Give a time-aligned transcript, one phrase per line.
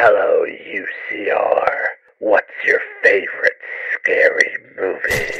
[0.00, 1.76] Hello, UCR.
[2.20, 3.58] What's your favorite
[3.94, 5.37] scary movie?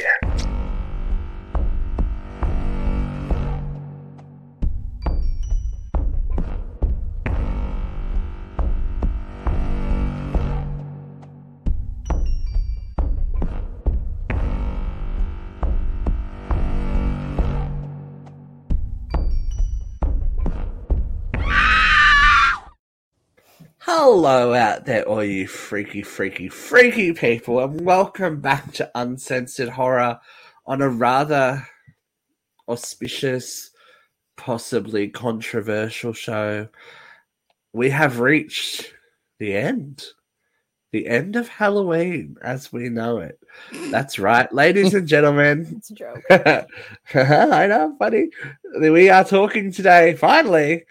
[24.21, 30.19] Hello out there, all you freaky, freaky, freaky people, and welcome back to Uncensored Horror
[30.65, 31.65] on a rather
[32.67, 33.71] auspicious,
[34.35, 36.67] possibly controversial show.
[37.71, 38.93] We have reached
[39.39, 40.03] the end.
[40.91, 43.39] The end of Halloween as we know it.
[43.89, 45.65] That's right, ladies and gentlemen.
[45.77, 46.23] It's a joke.
[47.15, 48.31] I know, buddy.
[48.81, 50.83] We are talking today, finally,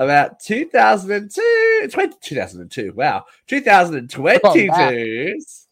[0.00, 5.68] about 2002, 20, 2002, wow, 2022's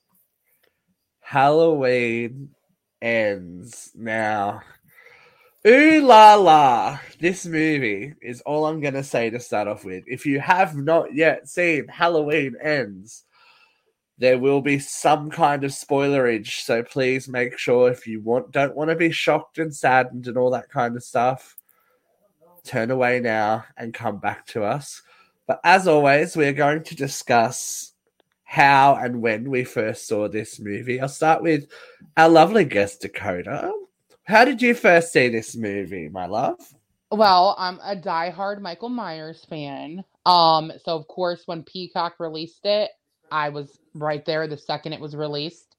[1.20, 2.50] Halloween
[3.00, 3.90] ends.
[3.94, 4.60] Now,
[5.66, 10.04] ooh la la, this movie is all I'm going to say to start off with.
[10.06, 13.24] If you have not yet seen Halloween Ends,
[14.18, 16.64] there will be some kind of spoilerage.
[16.64, 20.36] So please make sure if you want, don't want to be shocked and saddened and
[20.36, 21.54] all that kind of stuff
[22.68, 25.02] turn away now and come back to us.
[25.46, 27.92] But as always, we're going to discuss
[28.44, 31.00] how and when we first saw this movie.
[31.00, 31.68] I'll start with
[32.16, 33.72] our lovely guest, Dakota.
[34.24, 36.58] How did you first see this movie, my love?
[37.10, 40.04] Well, I'm a diehard Michael Myers fan.
[40.26, 42.90] Um, so of course, when Peacock released it,
[43.30, 45.76] I was right there the second it was released.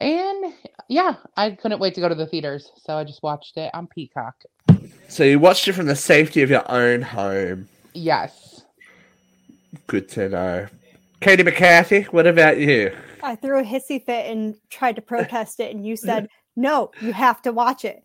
[0.00, 0.52] And
[0.88, 2.70] yeah, I couldn't wait to go to the theaters.
[2.84, 4.34] So I just watched it on Peacock.
[5.08, 7.68] So you watched it from the safety of your own home.
[7.94, 8.64] Yes.
[9.86, 10.66] Good to know.
[11.20, 12.96] Katie McCarthy, what about you?
[13.22, 17.12] I threw a hissy fit and tried to protest it, and you said, no, you
[17.12, 18.02] have to watch it.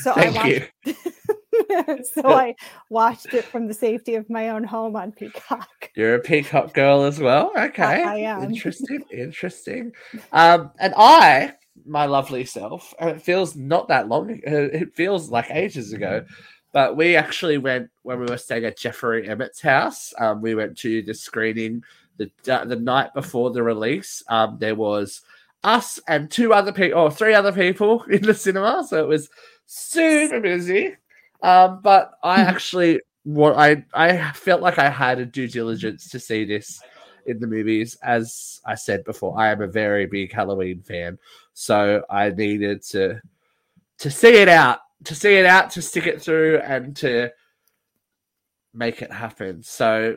[0.00, 0.66] So I Thank you.
[0.86, 2.54] watched So I
[2.88, 5.90] watched it from the safety of my own home on Peacock.
[5.94, 7.52] You're a peacock girl as well.
[7.56, 7.82] Okay.
[7.82, 8.44] I am.
[8.44, 9.04] Interesting.
[9.12, 9.92] Interesting.
[10.32, 11.54] Um, and I,
[11.90, 14.30] my lovely self, and it feels not that long.
[14.30, 16.24] uh, It feels like ages ago.
[16.72, 20.14] But we actually went when we were staying at Jeffrey Emmett's house.
[20.18, 21.82] Um, we went to the screening
[22.16, 24.22] the the night before the release.
[24.28, 25.22] Um, there was
[25.64, 28.84] us and two other people, or three other people in the cinema.
[28.86, 29.28] So it was
[29.66, 30.96] super busy.
[31.42, 36.20] Um, but I actually what I I felt like I had a due diligence to
[36.20, 36.80] see this
[37.26, 37.96] in the movies.
[38.02, 41.18] As I said before, I am a very big Halloween fan,
[41.60, 43.20] so I needed to
[43.98, 47.28] to see it out, to see it out, to stick it through, and to
[48.72, 49.62] make it happen.
[49.62, 50.16] So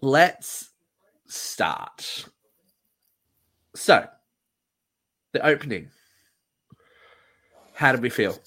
[0.00, 0.70] let's
[1.26, 2.24] start.
[3.76, 4.06] So
[5.34, 5.90] the opening.
[7.74, 8.38] How did we feel?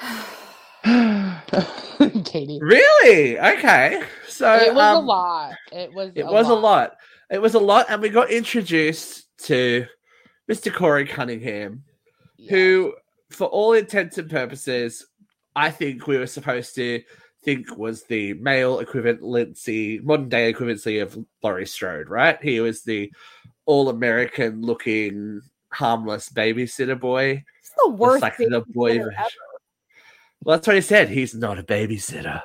[2.24, 2.60] Katie.
[2.62, 3.36] Really?
[3.36, 4.04] Okay.
[4.28, 5.54] So It was a um, lot.
[5.72, 6.96] It was It was a lot.
[7.32, 9.84] It was a lot, and we got introduced to
[10.48, 10.72] Mr.
[10.72, 11.84] Corey Cunningham,
[12.48, 12.94] who,
[13.30, 15.06] for all intents and purposes,
[15.54, 17.02] I think we were supposed to
[17.44, 22.38] think was the male equivalency, modern day equivalency of Laurie Strode, right?
[22.42, 23.12] He was the
[23.66, 25.42] all American looking,
[25.72, 27.44] harmless babysitter boy.
[27.60, 28.22] It's the worst.
[28.22, 29.14] like the boy ever.
[30.42, 31.08] Well, that's what he said.
[31.08, 32.40] He's not a babysitter.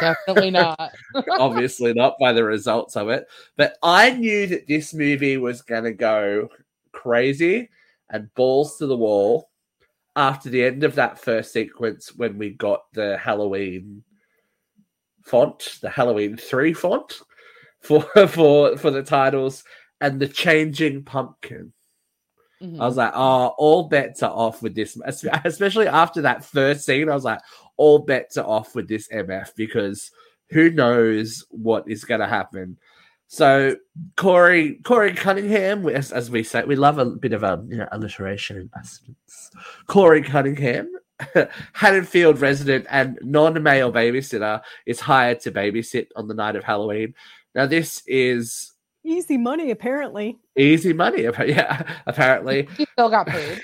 [0.00, 0.92] Definitely not.
[1.38, 3.26] obviously not by the results of it.
[3.56, 6.48] But I knew that this movie was going to go
[7.04, 7.68] crazy
[8.10, 9.50] and balls to the wall
[10.16, 14.02] after the end of that first sequence when we got the Halloween
[15.22, 17.20] font, the Halloween 3 font
[17.80, 19.64] for for for the titles
[20.00, 21.72] and the changing pumpkin.
[22.62, 22.80] Mhm.
[22.80, 24.96] I was like, oh, all bets are off with this.
[25.44, 27.40] Especially after that first scene, I was like,
[27.76, 30.10] all bets are off with this MF because
[30.50, 32.78] who knows what is going to happen.
[33.28, 33.76] So
[34.16, 37.88] Corey Corey Cunningham, as, as we say, we love a bit of a you know
[37.90, 39.50] alliteration in essence.
[39.86, 40.88] Corey Cunningham,
[41.72, 47.14] Haddonfield resident and non-male babysitter, is hired to babysit on the night of Halloween.
[47.54, 48.70] Now this is
[49.06, 50.38] Easy money, apparently.
[50.56, 51.22] easy money.
[51.46, 53.62] Yeah, apparently He still got paid.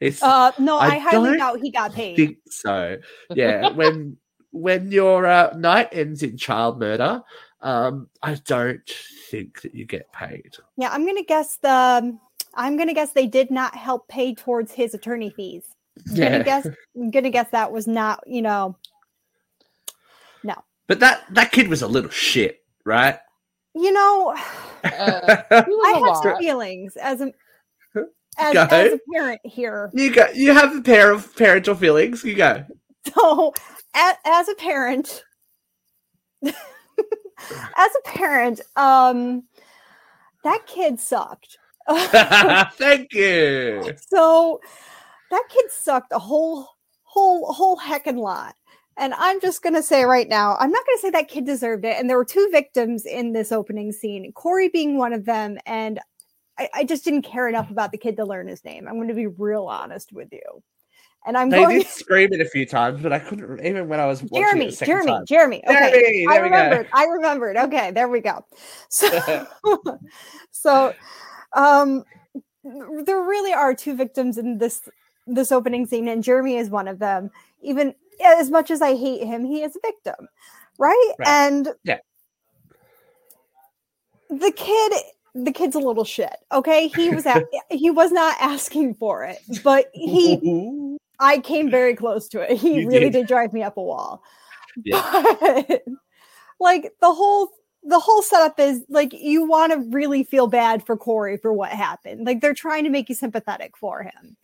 [0.00, 2.16] it's Uh, no, I I, highly don't doubt he got paid.
[2.16, 2.98] think so.
[3.34, 4.16] Yeah, when
[4.50, 7.22] when your uh, night ends in child murder,
[7.64, 8.80] um, I don't
[9.30, 10.54] think that you get paid.
[10.76, 11.68] Yeah, I'm gonna guess the.
[11.70, 12.20] um,
[12.54, 15.64] I'm gonna guess they did not help pay towards his attorney fees.
[16.10, 16.68] I'm Yeah, gonna guess.
[16.96, 18.22] I'm gonna guess that was not.
[18.26, 18.76] You know,
[20.44, 20.54] No.
[20.86, 23.18] but that that kid was a little shit, right?
[23.74, 24.36] you know,
[24.84, 27.32] Uh, I was a have some feelings as a
[28.38, 28.66] as, Go.
[28.70, 29.90] as a parent here.
[29.94, 30.26] you go.
[30.34, 32.22] You have a pair of parental feelings.
[32.24, 32.64] You go.
[33.14, 33.52] So,
[33.94, 35.24] as, as a parent,
[37.76, 39.44] as a parent, um,
[40.44, 41.58] that kid sucked.
[41.88, 43.94] Thank you.
[44.08, 44.60] so
[45.30, 46.68] that kid sucked a whole
[47.02, 48.54] whole whole heckin' lot.
[48.96, 51.98] And i'm just gonna say right now i'm not gonna say that kid deserved it.
[51.98, 55.58] And there were two victims in this opening scene corey being one of them.
[55.66, 56.00] And
[56.58, 58.88] i, I just didn't care enough about the kid to learn his name.
[58.88, 60.62] I'm gonna be real honest with you
[61.26, 64.00] and i'm They going did scream it a few times, but I couldn't even when
[64.00, 65.24] I was watching it jeremy the jeremy time.
[65.26, 66.54] jeremy okay Jeremy, i there we go.
[66.56, 68.44] remembered i remembered okay there we go
[68.88, 69.48] so
[70.50, 70.92] so
[71.54, 72.04] um
[72.64, 74.88] there really are two victims in this
[75.26, 77.30] this opening scene and jeremy is one of them
[77.62, 77.94] even
[78.24, 80.28] as much as i hate him he is a victim
[80.78, 81.28] right, Right.
[81.28, 81.98] and Yeah.
[84.30, 84.92] the kid
[85.34, 89.38] the kid's a little shit okay he was at, he was not asking for it
[89.62, 90.93] but he.
[91.20, 93.12] I came very close to it he You really did.
[93.12, 94.22] did drive me up a wall
[94.84, 95.22] Yeah.
[95.40, 95.82] but
[96.60, 97.48] like the whole
[97.86, 101.68] the whole setup is like you want to really feel bad for Corey for what
[101.70, 102.24] happened.
[102.26, 104.38] Like they're trying to make you sympathetic for him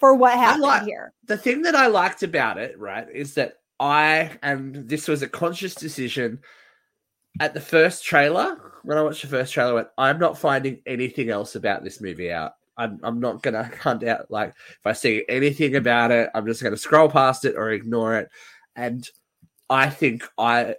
[0.00, 1.12] for what happened like- here.
[1.26, 5.28] the thing that I liked about it, right, is that I and this was a
[5.28, 6.40] conscious decision
[7.38, 8.72] at the first trailer.
[8.82, 12.00] When I watched the first trailer, I went, I'm not finding anything else about this
[12.00, 12.54] movie out.
[12.78, 16.62] I'm, I'm not gonna hunt out like if I see anything about it, I'm just
[16.62, 18.30] gonna scroll past it or ignore it.
[18.76, 19.06] And
[19.68, 20.76] I think I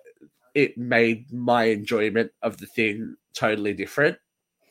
[0.56, 4.18] it made my enjoyment of the thing totally different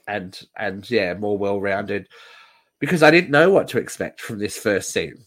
[0.08, 2.08] and and yeah, more well rounded
[2.80, 5.24] because I didn't know what to expect from this first scene.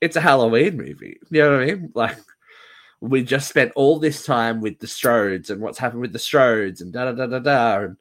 [0.00, 1.18] It's a Halloween movie.
[1.30, 1.92] You know what I mean?
[1.94, 2.18] Like
[3.00, 6.80] we just spent all this time with the Strodes and what's happened with the Strodes
[6.80, 7.96] and da da da da da and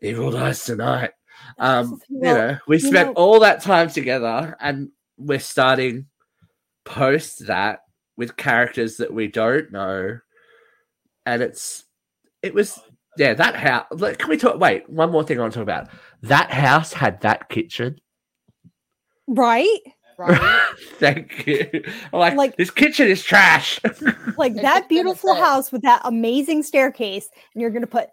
[0.00, 1.10] Evil Dies Tonight.
[1.58, 6.06] Um, you know, we you spent know- all that time together and we're starting
[6.84, 7.80] post that
[8.16, 10.18] with characters that we don't know.
[11.26, 11.84] And it's
[12.42, 12.78] it was
[13.16, 15.62] yeah, that house like, can we talk wait, one more thing I want to talk
[15.64, 15.88] about.
[16.22, 17.98] That house had that kitchen.
[19.26, 19.78] Right?
[20.18, 20.60] Right?
[20.94, 21.68] Thank you.
[22.12, 23.80] I'm like, Like- this kitchen is trash.
[24.36, 28.08] Like that beautiful house with that amazing staircase, and you're gonna put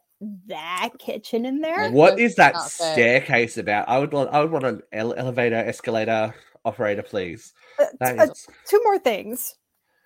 [0.47, 1.85] that kitchen in there.
[1.85, 3.87] It what does is that staircase about?
[3.89, 6.33] I would want I would want an ele- elevator escalator
[6.63, 7.53] operator, please.
[7.79, 9.55] Uh, That uh, is two more things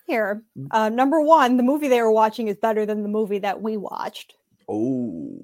[0.06, 0.42] here.
[0.58, 0.66] Mm.
[0.70, 3.76] Uh, number one, the movie they were watching is better than the movie that we
[3.76, 4.34] watched.
[4.68, 5.38] oh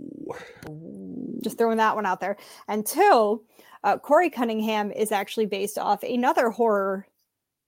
[1.42, 2.36] Just throwing that one out there.
[2.68, 3.44] And two,
[3.84, 7.06] uh, Corey Cunningham is actually based off another horror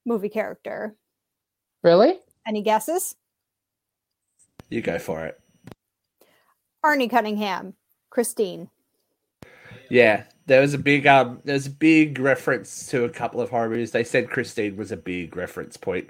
[0.05, 0.95] movie character.
[1.83, 2.19] really?
[2.45, 3.15] Any guesses?
[4.69, 5.39] you go for it.
[6.85, 7.73] Arnie Cunningham,
[8.09, 8.69] Christine.
[9.89, 13.69] Yeah, there was a big um, there's a big reference to a couple of horror
[13.69, 13.91] movies.
[13.91, 16.07] They said Christine was a big reference point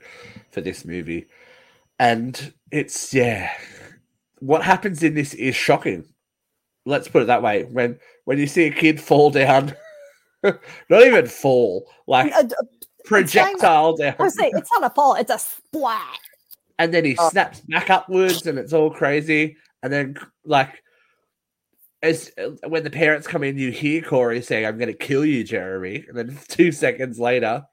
[0.51, 1.27] for this movie,
[1.97, 3.51] and it's yeah,
[4.39, 6.05] what happens in this is shocking.
[6.85, 7.63] Let's put it that way.
[7.63, 9.73] When when you see a kid fall down,
[10.43, 10.59] not
[10.91, 12.43] even fall, like Uh,
[13.05, 16.19] projectile down, I say it's not a fall; it's a splat.
[16.77, 17.29] and then he Oh.
[17.29, 19.55] snaps back upwards, and it's all crazy.
[19.81, 20.81] And then like
[22.01, 22.31] as
[22.67, 26.05] when the parents come in, you hear Corey saying, "I'm going to kill you, Jeremy,"
[26.07, 27.63] and then two seconds later,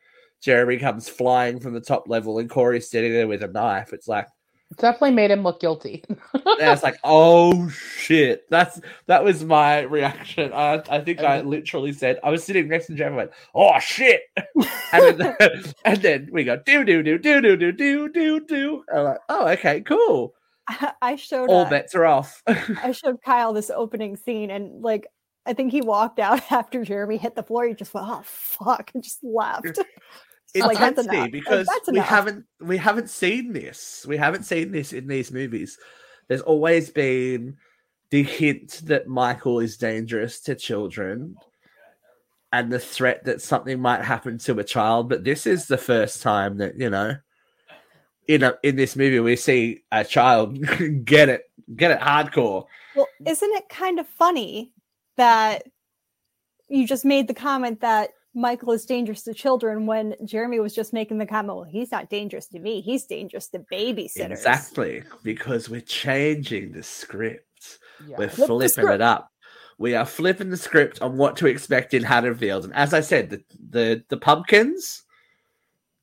[0.42, 3.92] Jeremy comes flying from the top level, and Corey's sitting there with a knife.
[3.92, 4.26] It's like
[4.72, 6.04] It definitely made him look guilty.
[6.34, 8.42] yeah, it's like, oh shit!
[8.50, 10.52] That's that was my reaction.
[10.52, 13.78] I, I think I literally said I was sitting next to Jeremy, and went, "Oh
[13.78, 14.22] shit!"
[14.92, 15.36] and then
[15.84, 18.84] and then we go do do do do do do do do do.
[18.92, 20.34] I'm like, oh okay, cool.
[21.02, 22.42] I showed All uh, bets are off.
[22.46, 25.06] I showed Kyle this opening scene, and like
[25.44, 27.66] I think he walked out after Jeremy hit the floor.
[27.66, 29.78] He just went, "Oh fuck," and just left.
[30.54, 31.14] It's Like, that's enough.
[31.14, 34.04] Like, because that's we haven't we haven't seen this.
[34.08, 35.78] We haven't seen this in these movies.
[36.28, 37.56] There's always been
[38.10, 41.36] the hint that Michael is dangerous to children
[42.52, 46.22] and the threat that something might happen to a child, but this is the first
[46.22, 47.16] time that, you know,
[48.28, 50.58] in a, in this movie we see a child
[51.04, 52.66] get it, get it hardcore.
[52.94, 54.72] Well, isn't it kind of funny
[55.16, 55.64] that
[56.68, 60.92] you just made the comment that Michael is dangerous to children when Jeremy was just
[60.92, 64.30] making the comment, well, he's not dangerous to me, he's dangerous to babysitters.
[64.30, 67.78] Exactly, because we're changing the script.
[68.06, 68.16] Yeah.
[68.18, 68.94] We're Flip flipping script.
[68.94, 69.30] it up.
[69.78, 72.64] We are flipping the script on what to expect in Haddonfield.
[72.64, 75.02] And as I said, the the, the pumpkins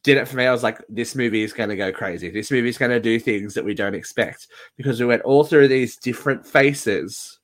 [0.03, 0.45] did it for me.
[0.45, 2.29] I was like, this movie is going to go crazy.
[2.29, 5.43] This movie is going to do things that we don't expect because we went all
[5.43, 7.39] through these different faces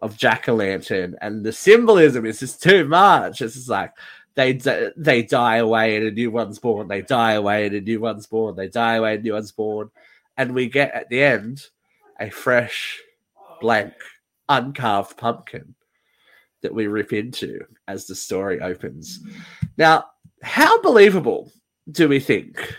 [0.00, 3.40] of Jack o' Lantern, and the symbolism is just too much.
[3.40, 3.92] It's just like
[4.34, 4.52] they
[4.96, 6.88] they die away and a new one's born.
[6.88, 8.54] They die away and a new one's born.
[8.54, 9.90] They die away and a new one's born,
[10.36, 11.62] and we get at the end
[12.20, 13.00] a fresh,
[13.60, 13.94] blank,
[14.48, 15.74] uncarved pumpkin
[16.60, 19.20] that we rip into as the story opens.
[19.76, 20.04] Now,
[20.42, 21.50] how believable
[21.90, 22.74] do we think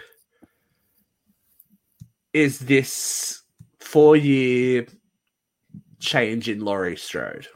[2.34, 3.44] is this
[3.80, 4.86] four year
[6.00, 7.48] change in Laurie Strode?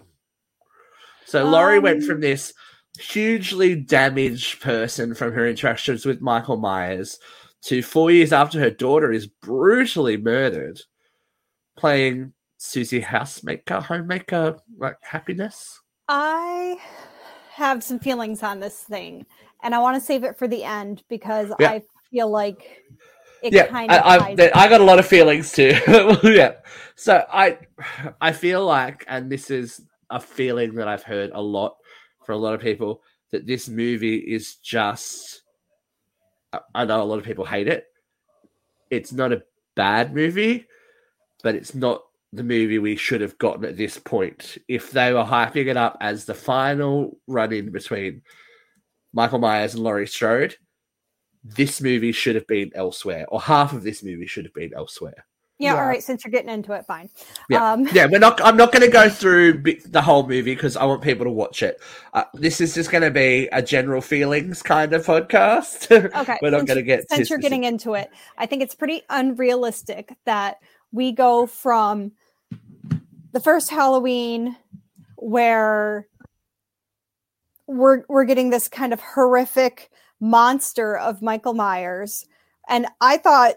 [1.26, 2.54] So Laurie went Um, from this
[2.98, 7.20] hugely damaged person from her interactions with Michael Myers
[7.64, 10.80] to four years after her daughter is brutally murdered,
[11.78, 15.80] playing Susie Housemaker, homemaker, like happiness.
[16.08, 16.78] I
[17.52, 19.26] have some feelings on this thing,
[19.64, 21.70] and I want to save it for the end because Yeah.
[21.72, 22.84] I feel like
[23.42, 25.74] it yeah, kind of I, I, I got a lot of feelings too.
[26.24, 26.56] yeah,
[26.96, 27.58] so I,
[28.20, 31.78] I feel like, and this is a feeling that I've heard a lot
[32.26, 33.02] for a lot of people
[33.32, 35.44] that this movie is just.
[36.52, 37.86] I- I know a lot of people hate it.
[38.90, 39.44] It's not a
[39.76, 40.66] bad movie,
[41.44, 44.58] but it's not the movie we should have gotten at this point.
[44.68, 48.22] If they were hyping it up as the final run in between
[49.14, 50.56] Michael Myers and Laurie Strode,
[51.44, 55.26] this movie should have been elsewhere, or half of this movie should have been elsewhere.
[55.58, 55.82] Yeah, Yeah.
[55.82, 56.02] all right.
[56.02, 57.10] Since you're getting into it, fine.
[57.50, 57.72] Yeah.
[57.74, 58.40] Um, Yeah, we're not.
[58.42, 61.64] I'm not going to go through the whole movie because I want people to watch
[61.64, 61.82] it.
[62.14, 65.90] Uh, this is just going to be a general feelings kind of podcast.
[66.16, 66.38] Okay.
[66.42, 69.02] we're not since- going to get since you're getting into it, I think it's pretty
[69.10, 70.58] unrealistic that
[70.94, 72.14] we go from
[73.32, 74.56] the first Halloween
[75.18, 76.08] where
[77.70, 82.26] we're we're getting this kind of horrific monster of Michael Myers.
[82.68, 83.56] And I thought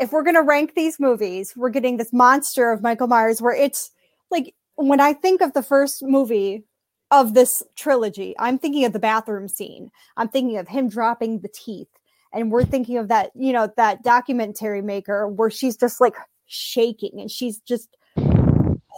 [0.00, 3.92] if we're gonna rank these movies, we're getting this monster of Michael Myers where it's
[4.30, 6.64] like when I think of the first movie
[7.12, 9.90] of this trilogy, I'm thinking of the bathroom scene.
[10.16, 11.88] I'm thinking of him dropping the teeth.
[12.32, 16.14] And we're thinking of that, you know, that documentary maker where she's just like
[16.46, 17.96] shaking and she's just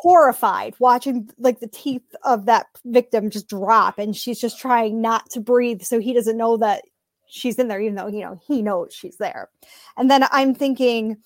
[0.03, 5.31] horrified watching like the teeth of that victim just drop and she's just trying not
[5.31, 6.83] to breathe so he doesn't know that
[7.29, 9.49] she's in there even though you know he knows she's there
[9.97, 11.17] and then i'm thinking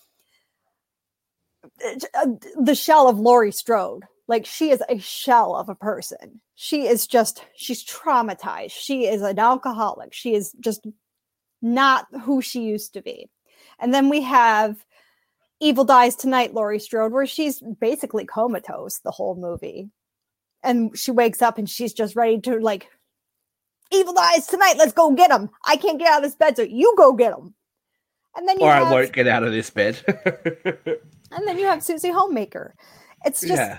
[2.14, 2.26] uh,
[2.58, 4.04] the shell of Laurie Strode.
[4.28, 6.40] Like she is a shell of a person.
[6.56, 8.72] She is just she's traumatized.
[8.72, 10.12] She is an alcoholic.
[10.12, 10.86] She is just
[11.62, 13.30] not who she used to be.
[13.78, 14.84] And then we have
[15.60, 19.90] Evil Dies Tonight, Laurie Strode, where she's basically comatose the whole movie.
[20.62, 22.88] And she wakes up and she's just ready to like
[23.92, 25.50] Evil Dies Tonight, let's go get him.
[25.64, 27.54] I can't get out of this bed, so you go get him.
[28.36, 30.02] And then you or have, I won't get out of this bed.
[31.30, 32.74] and then you have Susie Homemaker.
[33.24, 33.78] It's just yeah,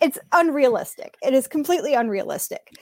[0.00, 1.16] it's unrealistic.
[1.22, 2.72] It is completely unrealistic.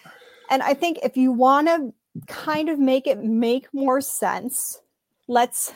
[0.50, 1.92] And I think if you want to
[2.26, 4.80] kind of make it make more sense,
[5.26, 5.72] let's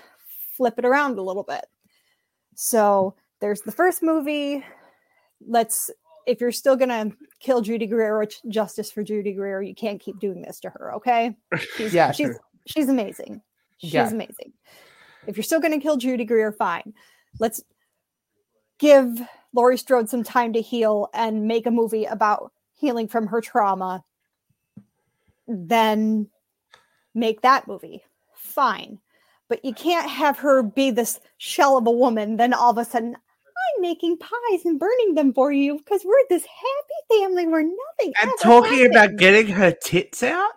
[0.56, 1.64] flip it around a little bit.
[2.54, 4.64] So there's the first movie.
[5.46, 5.90] Let's,
[6.26, 10.00] if you're still going to kill Judy Greer, which justice for Judy Greer, you can't
[10.00, 11.36] keep doing this to her, okay?
[11.76, 12.40] She's, Yeah, she's, sure.
[12.66, 13.42] she's amazing.
[13.78, 14.08] She's Yeah.
[14.08, 14.52] amazing.
[15.26, 16.94] If you're still going to kill Judy Greer, fine.
[17.38, 17.62] Let's
[18.78, 19.20] give
[19.54, 24.04] Laurie Strode some time to heal and make a movie about healing from her trauma.
[25.46, 26.28] Then
[27.14, 28.02] make that movie.
[28.34, 28.98] Fine.
[29.52, 32.86] But you can't have her be this shell of a woman, then all of a
[32.86, 37.62] sudden, I'm making pies and burning them for you because we're this happy family where
[37.62, 40.52] nothing and ever talking about getting her tits out.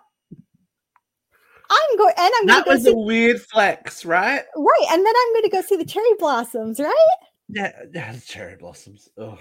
[1.68, 4.42] I'm going and I'm That going was to a go see, weird flex, right?
[4.56, 6.94] right, and then I'm going to go see the cherry blossoms, right?
[7.50, 9.10] Yeah, yeah, the cherry blossoms.
[9.18, 9.38] Ugh.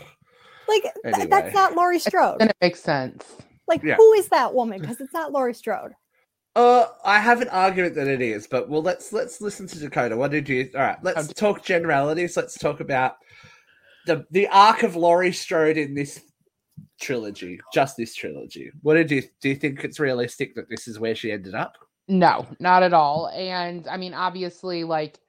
[0.68, 1.28] Like th- Anyway.
[1.30, 2.40] that's not Laurie Strode.
[2.40, 3.24] Then it makes sense.
[3.70, 3.96] Like Yeah.
[3.96, 4.80] who is that woman?
[4.82, 5.94] Because it's not Laurie Strode.
[6.56, 10.16] Uh, I have an argument that it is, but well, let's let's listen to Dakota.
[10.16, 10.70] What did you?
[10.76, 11.34] All right, let's Okay.
[11.34, 12.38] talk generalities.
[12.38, 13.16] Let's talk about
[14.06, 16.22] the the arc of Laurie Strode in this
[17.02, 18.72] trilogy, just this trilogy.
[18.82, 19.50] What did you do?
[19.50, 21.78] You think it's realistic that this is where she ended up?
[22.08, 23.30] No, not at all.
[23.30, 25.20] And I mean, obviously, like,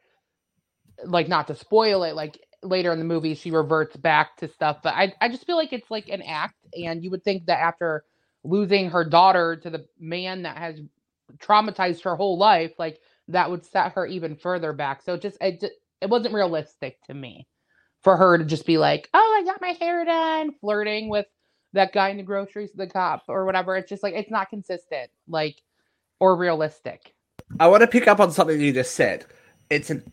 [1.04, 4.78] like not to spoil it, like later in the movie, she reverts back to stuff.
[4.82, 7.60] But I, I just feel like it's like an act, and you would think that
[7.60, 8.04] after
[8.44, 10.80] losing her daughter to the man that has
[11.38, 15.02] traumatized her whole life, like that would set her even further back.
[15.02, 15.64] So it just, it,
[16.00, 17.46] it wasn't realistic to me
[18.02, 21.26] for her to just be like, "Oh, I got my hair done," flirting with
[21.72, 23.76] that guy in the groceries, the cop, or whatever.
[23.76, 25.10] It's just like it's not consistent.
[25.28, 25.56] Like
[26.20, 27.14] or realistic.
[27.60, 29.26] I want to pick up on something you just said.
[29.70, 30.04] It's an,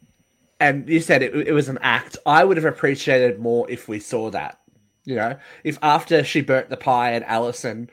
[0.60, 2.18] and you said it, it was an act.
[2.26, 4.60] I would have appreciated more if we saw that
[5.06, 7.90] You know, if after she burnt the pie and Allison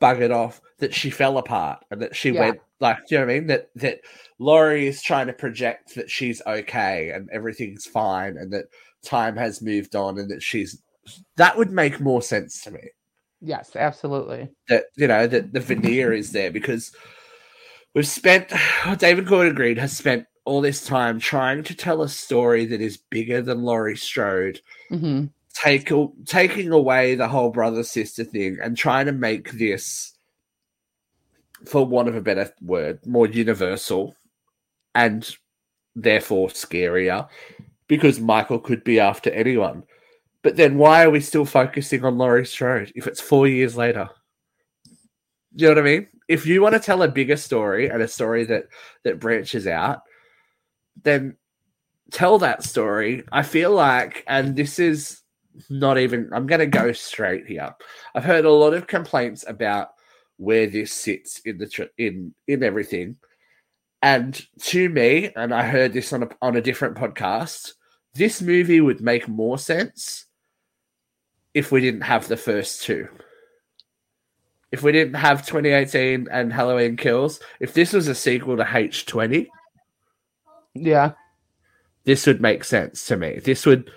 [0.00, 2.40] buggered off, that she fell apart and that she Yeah.
[2.40, 3.46] went like, do you know what I mean?
[3.46, 4.00] That that
[4.40, 8.64] Laurie is trying to project that she's okay and everything's fine and that
[9.04, 10.82] time has moved on and that she's
[11.36, 12.80] that would make more sense to me.
[13.40, 14.50] Yes, absolutely.
[14.68, 16.90] That you know that the veneer is there because
[17.94, 18.52] we've spent
[18.98, 22.96] David Gordon Green has spent all this time trying to tell a story that is
[22.96, 25.92] bigger than Laurie Strode hmm take
[26.24, 30.14] taking away the whole brother sister thing and trying to make this
[31.66, 34.14] for want of a better word more universal
[34.94, 35.36] and
[35.94, 37.28] therefore scarier
[37.86, 39.84] because michael could be after anyone.
[40.42, 44.08] But then why are we still focusing on laurie strode if it's four years later?
[45.54, 46.08] You know what i mean?
[46.28, 48.64] If you want to tell a bigger story and a story that
[49.04, 50.02] that branches out
[51.02, 51.36] then
[52.10, 53.24] tell that story.
[53.32, 55.20] I feel like and this is
[55.68, 57.74] not even i'm going to go straight here.
[58.14, 59.88] I've heard a lot of complaints about
[60.42, 63.16] where this sits in the tr- in in everything
[64.02, 67.72] and to me and i heard this on a, on a different podcast
[68.14, 70.26] this movie would make more sense
[71.54, 73.06] if we didn't have the first two
[74.72, 79.46] if we didn't have 2018 and halloween kills if this was a sequel to h20
[80.74, 81.12] Yeah.
[82.04, 83.38] this would make sense to me.
[83.44, 83.90] This would,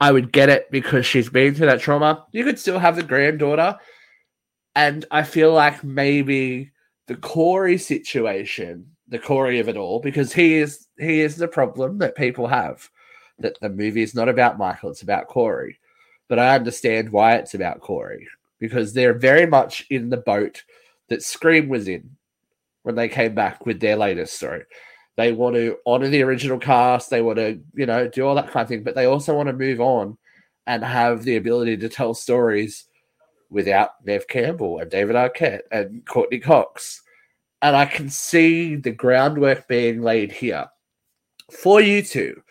[0.00, 2.24] I would get it because she's been through that trauma.
[2.32, 3.76] You could still have the granddaughter.
[4.74, 6.70] And I feel like maybe
[7.06, 11.98] the Corey situation, the Corey of it all, because he is he is the problem
[11.98, 12.88] that people have.
[13.38, 15.78] That the movie is not about Michael, it's about Corey.
[16.28, 18.28] But I understand why it's about Corey.
[18.58, 20.62] Because they're very much in the boat
[21.08, 22.16] that Scream was in
[22.82, 24.64] when they came back with their latest story.
[25.16, 27.10] They want to honor the original cast.
[27.10, 29.48] They want to, you know, do all that kind of thing, but they also want
[29.48, 30.16] to move on
[30.66, 32.86] and have the ability to tell stories
[33.50, 37.02] without Neve Campbell and David Arquette and Courteney Cox.
[37.62, 40.66] And I can see the groundwork being laid here.
[41.50, 42.42] For you two,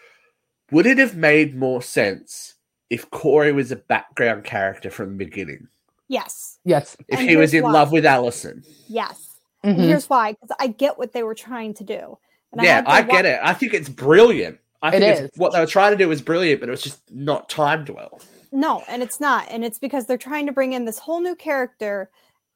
[0.71, 2.55] would it have made more sense
[2.89, 5.67] if Corey was a background character from the beginning?
[6.09, 6.59] Yes.
[6.65, 6.95] Yes.
[7.07, 7.71] If And he was in why.
[7.71, 8.63] love with Allison?
[8.87, 9.37] Yes.
[9.63, 9.83] And Mhm.
[9.83, 12.17] here's why, because I get what they were trying to do.
[12.51, 13.39] And yeah, had to I wa- get it.
[13.43, 14.59] I think it's brilliant.
[14.81, 16.81] I It think it's, what they were trying to do was brilliant, but it was
[16.81, 18.21] just not timed well.
[18.51, 19.47] No, and it's not.
[19.49, 22.09] And it's because they're trying to bring in this whole new character.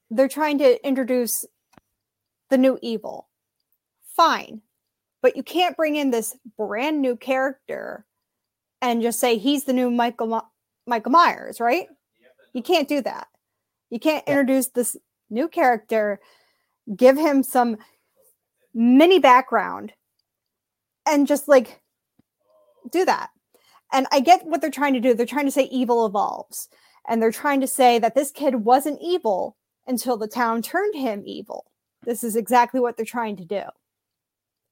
[0.09, 1.45] They're trying to introduce
[2.49, 3.29] the new evil.
[4.15, 4.61] Fine.
[5.21, 8.05] But you can't bring in this brand new character
[8.81, 10.39] and just say he's the new Michael Mi-
[10.85, 11.87] Michael Myers, right?
[12.53, 13.27] You can't do that.
[13.89, 14.33] You can't Yeah.
[14.33, 14.95] introduce this
[15.29, 16.19] new character,
[16.95, 17.77] give him some
[18.73, 19.93] mini background
[21.05, 21.81] and just like
[22.91, 23.29] do that.
[23.93, 25.13] And I get what they're trying to do.
[25.13, 26.67] They're trying to say evil evolves.
[27.07, 29.55] And they're trying to say that this kid wasn't evil
[29.87, 31.65] until the town turned him evil.
[32.03, 33.63] This is exactly what they're trying to do.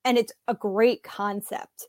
[0.03, 1.87] And it's a great concept.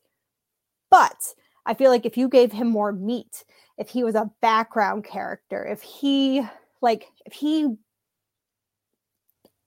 [0.91, 3.45] But I feel like if you gave him more meat,
[3.79, 6.47] if he was a background character, if he,
[6.83, 7.77] like, if he,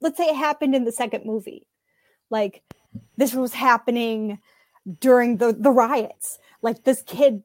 [0.01, 1.65] let's say it happened in the second movie,
[2.29, 2.61] like,
[3.17, 4.39] this was happening
[4.99, 6.37] during the, the riots.
[6.61, 7.43] Like, this kid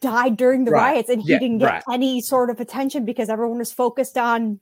[0.00, 0.92] died during the Right.
[0.92, 1.82] riots and he Yeah, didn't get right.
[1.90, 4.60] any sort of attention because everyone was focused on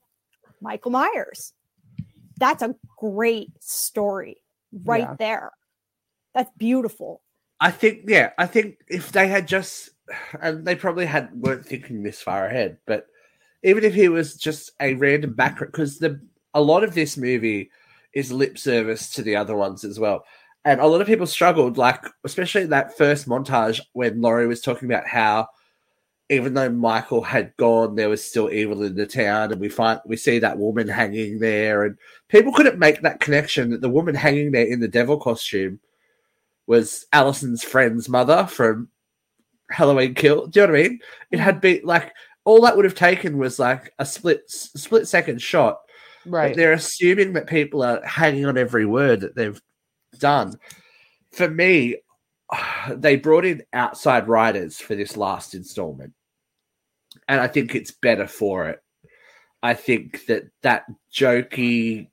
[0.60, 1.52] Michael Myers.
[2.38, 4.42] That's a great story
[4.84, 5.16] right Yeah.
[5.18, 5.52] there.
[6.34, 7.22] That's beautiful.
[7.60, 9.90] I think, yeah, I think if they had just,
[10.40, 13.06] and they probably had weren't thinking this far ahead, but
[13.62, 16.20] even if he was just a random background, because the
[16.52, 17.70] a lot of this movie
[18.12, 20.24] is lip service to the other ones as well,
[20.64, 24.90] and a lot of people struggled, like especially that first montage when Laurie was talking
[24.90, 25.46] about how
[26.30, 30.00] even though Michael had gone, there was still evil in the town, and we find
[30.06, 31.98] we see that woman hanging there, and
[32.28, 35.78] people couldn't make that connection that the woman hanging there in the devil costume
[36.66, 38.88] was Allison's friend's mother from
[39.70, 40.46] Halloween Kill.
[40.46, 40.98] Do you know what I mean?
[41.30, 45.42] It had been like all that would have taken was like a split split second
[45.42, 45.80] shot.
[46.24, 46.56] But Right.
[46.56, 49.60] they're assuming that people are hanging on every word that they've
[50.18, 50.58] done.
[51.32, 51.96] For me,
[52.90, 56.12] they brought in outside writers for this last installment,
[57.28, 58.80] and I think it's better for it.
[59.62, 62.08] I think that that jokey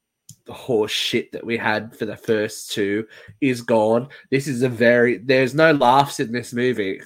[0.47, 3.05] horse shit that we had for the first two
[3.41, 4.07] is gone.
[4.31, 7.01] This is a very there's no laughs in this movie.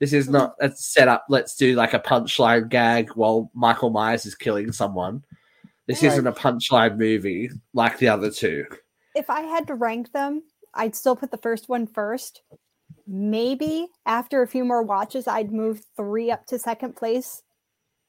[0.00, 1.24] This is not a set up.
[1.28, 5.24] Let's do like a punchline gag while Michael Myers is killing someone.
[5.86, 6.12] This Right.
[6.12, 8.66] isn't a punchline movie like the other two.
[9.14, 10.42] If I had to rank them,
[10.74, 12.42] I'd still put the first one first.
[13.06, 17.42] Maybe after a few more watches, I'd move three up to second place.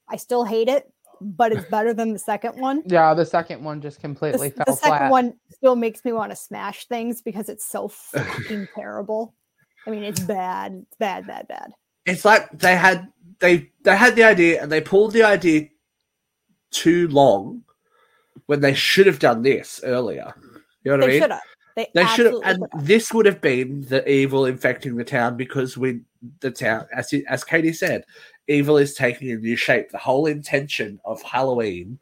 [0.09, 0.91] I still hate it,
[1.21, 2.83] but it's better than the second one.
[2.87, 5.11] Yeah, the second one just The, completely the fell second flat.
[5.11, 9.33] one still makes me want to smash things because it's so fucking terrible.
[9.85, 10.83] I mean, it's bad.
[10.87, 11.71] It's bad, bad, bad.
[12.05, 15.67] It's like they had they they had the idea and they pulled the idea
[16.71, 17.63] too long
[18.45, 20.33] when they should have done this earlier.
[20.85, 21.21] You know what I They mean?
[21.21, 21.41] should have.
[21.75, 22.85] They, They should have, and should have.
[22.87, 25.99] this would have been the evil infecting the town because we,
[26.39, 28.05] the town, as as Katie said,
[28.47, 29.89] evil is taking a new shape.
[29.91, 31.99] The whole intention of Halloween,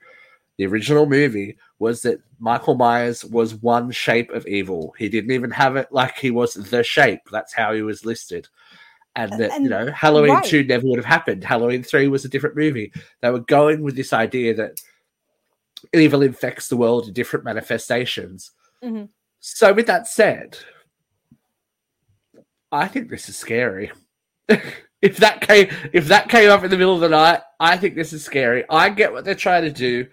[0.57, 4.93] the original movie, was that Michael Myers was one shape of evil.
[4.99, 7.21] He didn't even have it like he was the shape.
[7.31, 8.47] That's how he was listed.
[9.15, 10.45] And that you know, Halloween right.
[10.45, 11.43] two never would have happened.
[11.43, 12.91] Halloween three was a different movie.
[13.21, 14.81] They were going with this idea that
[15.93, 18.51] evil infects the world in different manifestations.
[18.83, 19.09] Mhm.
[19.39, 20.57] So, with that said,
[22.71, 23.91] I think this is scary.
[25.01, 27.95] if that came if that came up in the middle of the night, I think
[27.95, 28.63] this is scary.
[28.69, 30.07] I get what they're trying to do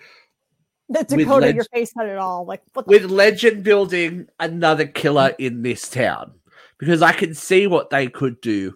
[0.89, 2.45] The Dakota, leg- your face not at all.
[2.45, 6.35] Like what the with legend building another killer in this town
[6.79, 8.75] because I can see what they could do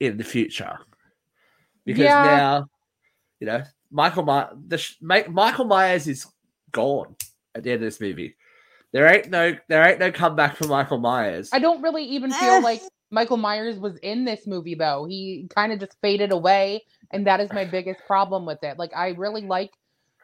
[0.00, 0.78] in the future.
[1.84, 2.24] Because Yeah.
[2.24, 2.66] now,
[3.40, 6.26] you know, Michael My- the sh- Michael Myers is
[6.72, 7.16] gone
[7.54, 8.36] at the end of this movie.
[8.94, 11.50] There ain't no there ain't no comeback for Michael Myers.
[11.52, 12.80] I don't really even feel like
[13.10, 15.04] Michael Myers was in this movie though.
[15.04, 18.78] He kind of just faded away, and that is my biggest problem with it.
[18.78, 19.72] Like I really like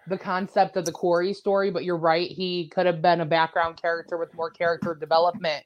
[0.07, 3.77] the concept of the Corey story, but you're right, he could have been a background
[3.83, 5.65] character with more character development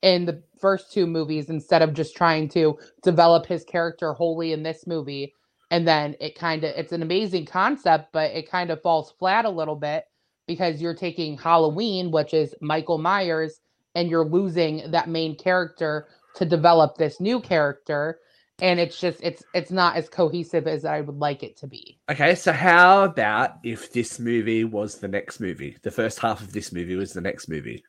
[0.00, 4.62] in the first two movies instead of just trying to develop his character wholly in
[4.62, 5.34] this movie.
[5.70, 9.44] And then it kind of it's an amazing concept, but it kind of falls flat
[9.44, 10.06] a little bit
[10.46, 13.60] because you're taking Halloween, which is Michael Myers,
[13.94, 18.20] and you're losing that main character to develop this new character
[18.60, 21.98] and it's just it's it's not as cohesive as i would like it to be
[22.10, 25.76] Okay, so how about if this movie was the next movie?
[25.82, 27.84] The first half of this movie was the next movie.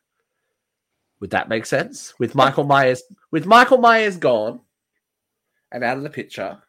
[1.19, 2.13] Would that make sense?
[2.19, 4.61] With Michael Myers with Michael Myers gone
[5.71, 6.59] and out of the picture,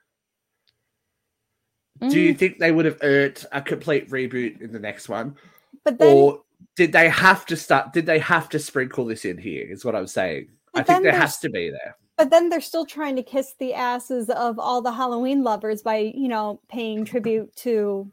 [2.08, 5.36] do you Mm, think they would have earned a complete reboot in the next one?
[5.84, 6.42] But then or
[6.76, 9.94] did they have to start did they have to sprinkle this in here is what
[9.96, 10.48] I'm saying.
[10.74, 11.96] I think there has to be there.
[12.16, 16.12] but then they're still trying to kiss the asses of all the Halloween lovers by,
[16.14, 18.10] you know, paying tribute to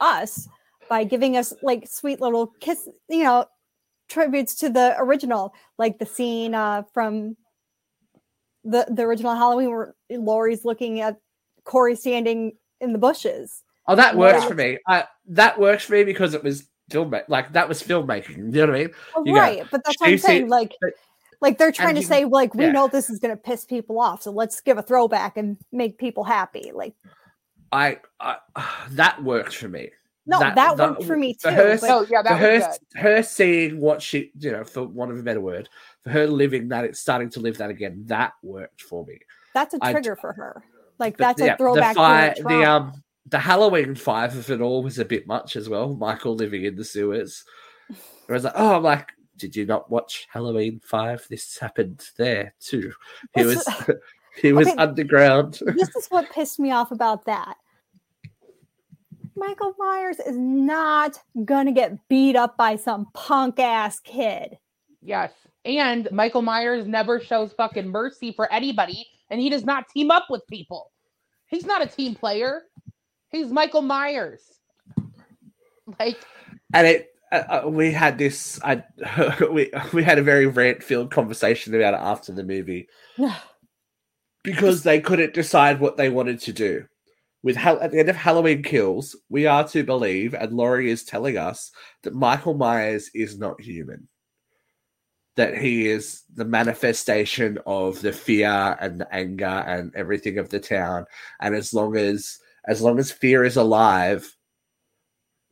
[0.00, 0.48] us
[0.88, 3.46] by giving us like sweet little kiss, you know,
[4.08, 7.36] tributes to the original, like the scene uh, from
[8.64, 11.16] the the original Halloween where Laurie's looking at
[11.64, 13.62] Corey standing in the bushes.
[13.86, 14.20] Oh, that Yeah.
[14.20, 14.78] works for me.
[14.86, 18.36] I, that works for me because it was film like that was filmmaking.
[18.54, 18.90] You know what I mean?
[19.14, 20.48] Oh, You got right, but that's what I'm Stacey- saying.
[20.48, 20.94] Like, but-
[21.40, 22.72] like they're trying to you- say, like, we yeah.
[22.72, 25.96] know this is going to piss people off, so let's give a throwback and make
[25.98, 26.72] people happy.
[26.74, 26.94] Like,
[27.70, 28.36] I, I
[28.90, 29.90] that works for me.
[30.26, 31.56] no, that, worked for me for too.
[31.56, 34.64] her- but- oh yeah for that her, was good her seeing what she, you know,
[34.64, 35.68] for want of a better word,
[36.02, 38.02] for her living that, it's starting to live that again.
[38.06, 39.18] That worked for me.
[39.54, 40.62] that's a trigger for her.
[40.98, 41.94] Like, But that's yeah, a throwback.
[41.94, 42.92] The, fi- to the the um,
[43.30, 45.94] the Halloween five of it all was a bit much as well.
[45.94, 47.44] Michael living in the sewers.
[48.28, 51.26] I was like, oh, I'm like, did you not watch Halloween five?
[51.30, 52.92] This happened there too.
[53.34, 53.66] He was,
[54.42, 54.76] he was Okay.
[54.76, 55.60] underground.
[55.74, 57.56] this is what pissed me off about that.
[59.36, 64.58] Michael Myers is not gonna get beat up by some punk ass kid.
[65.02, 65.32] yes
[65.64, 70.26] and michael myers never shows fucking mercy for anybody and he does not team up
[70.30, 70.90] with people
[71.46, 72.62] he's not a team player
[73.30, 74.42] he's michael myers.
[75.98, 76.24] Like
[76.74, 78.82] and it uh, uh, we had this I,
[79.52, 82.88] we we had a very rant filled conversation about it after the movie.
[84.44, 86.86] Because they couldn't decide what they wanted to do.
[87.42, 91.04] With Hal- at the end of Halloween Kills we are to believe and Laurie is
[91.04, 91.70] telling us
[92.02, 94.08] that Michael Myers is not human.
[95.36, 100.60] That he is the manifestation of the fear and the anger and everything of the
[100.60, 101.04] town.
[101.40, 104.32] And as long as as long as fear is alive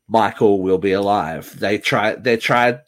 [0.09, 1.59] Michael will be alive.
[1.59, 2.23] They tried.
[2.23, 2.81] They tried.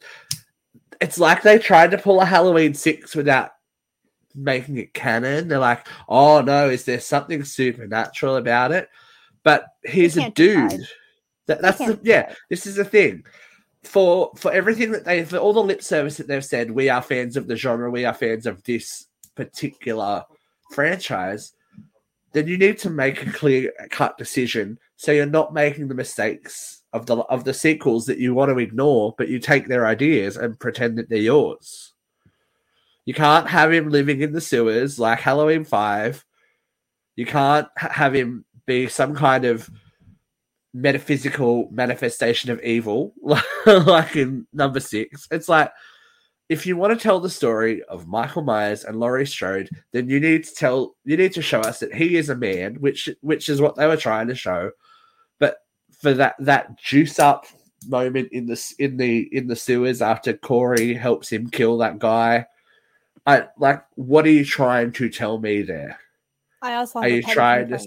[1.01, 3.51] It's like they tried to pull a Halloween six without
[4.35, 5.49] making it canon.
[5.49, 8.89] They're like, "Oh no, is there something supernatural about it?"
[9.43, 10.87] But he's a dude.
[11.47, 12.35] That, that's the, yeah.
[12.51, 13.25] This is the thing.
[13.83, 17.03] For for everything that they for all the lip service that they've said, we are
[17.03, 17.91] fans of the genre.
[17.91, 20.25] We are fans of this particular
[20.73, 21.53] franchise.
[22.33, 26.83] Then you need to make a clear cut decision, so you're not making the mistakes
[26.93, 30.37] of the of the sequels that you want to ignore, but you take their ideas
[30.37, 31.93] and pretend that they're yours.
[33.05, 36.25] You can't have him living in the sewers like Halloween Five.
[37.17, 39.71] You can't ha- have him be some kind of
[40.75, 43.15] metaphysical manifestation of evil,
[43.67, 45.27] like in number six.
[45.31, 45.73] It's like
[46.49, 50.19] if you want to tell the story of Michael Myers and Laurie Strode, then you
[50.19, 53.49] need to tell you need to show us that he is a man, which which
[53.49, 54.71] is what they were trying to show.
[55.39, 55.59] But
[56.01, 57.47] for that that juice up
[57.87, 62.47] moment in the in the in the sewers after Corey helps him kill that guy,
[63.27, 65.99] I like what are you trying to tell me there?
[66.63, 67.79] I also Are you trying to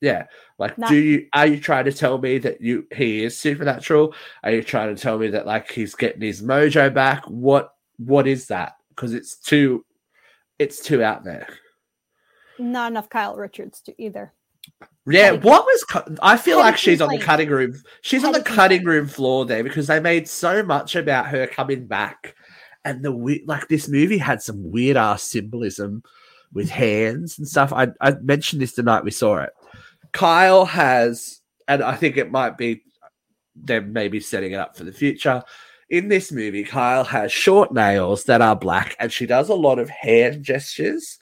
[0.00, 0.26] yeah,
[0.60, 4.14] like do you are you trying to tell me that you he is supernatural?
[4.44, 7.24] Are you trying to tell me that like he's getting his mojo back?
[7.24, 8.74] What what is that?
[8.90, 9.84] Because it's too
[10.58, 11.48] it's too out there.
[12.58, 14.34] Not enough Kyle Richards to either.
[15.06, 15.84] Yeah, Petty- what was
[16.20, 17.74] I feel like she's on the cutting room.
[18.02, 21.86] She's on the cutting room floor there because they made so much about her coming
[21.86, 22.34] back,
[22.84, 26.02] and the we- like this movie had some weird ass symbolism
[26.52, 27.72] with hands and stuff.
[27.72, 29.54] I I mentioned this the night we saw it.
[30.12, 32.82] Kyle has, and I think it might be
[33.54, 35.42] them maybe setting it up for the future.
[35.88, 39.78] In this movie, Kyle has short nails that are black, and she does a lot
[39.78, 41.18] of hand gestures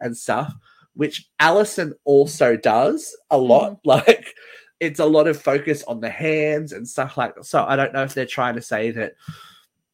[0.00, 0.52] and stuff,
[0.94, 3.48] which Allison also does a mm-hmm.
[3.48, 3.78] lot.
[3.84, 4.34] Like
[4.80, 7.44] it's a lot of focus on the hands and stuff like that.
[7.44, 9.14] So I don't know if they're trying to say that,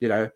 [0.00, 0.30] you know,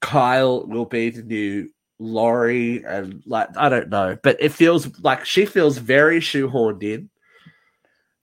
[0.00, 5.24] Kyle will be the new Laurie and like I don't know, but it feels like
[5.24, 7.08] she feels very shoehorned in.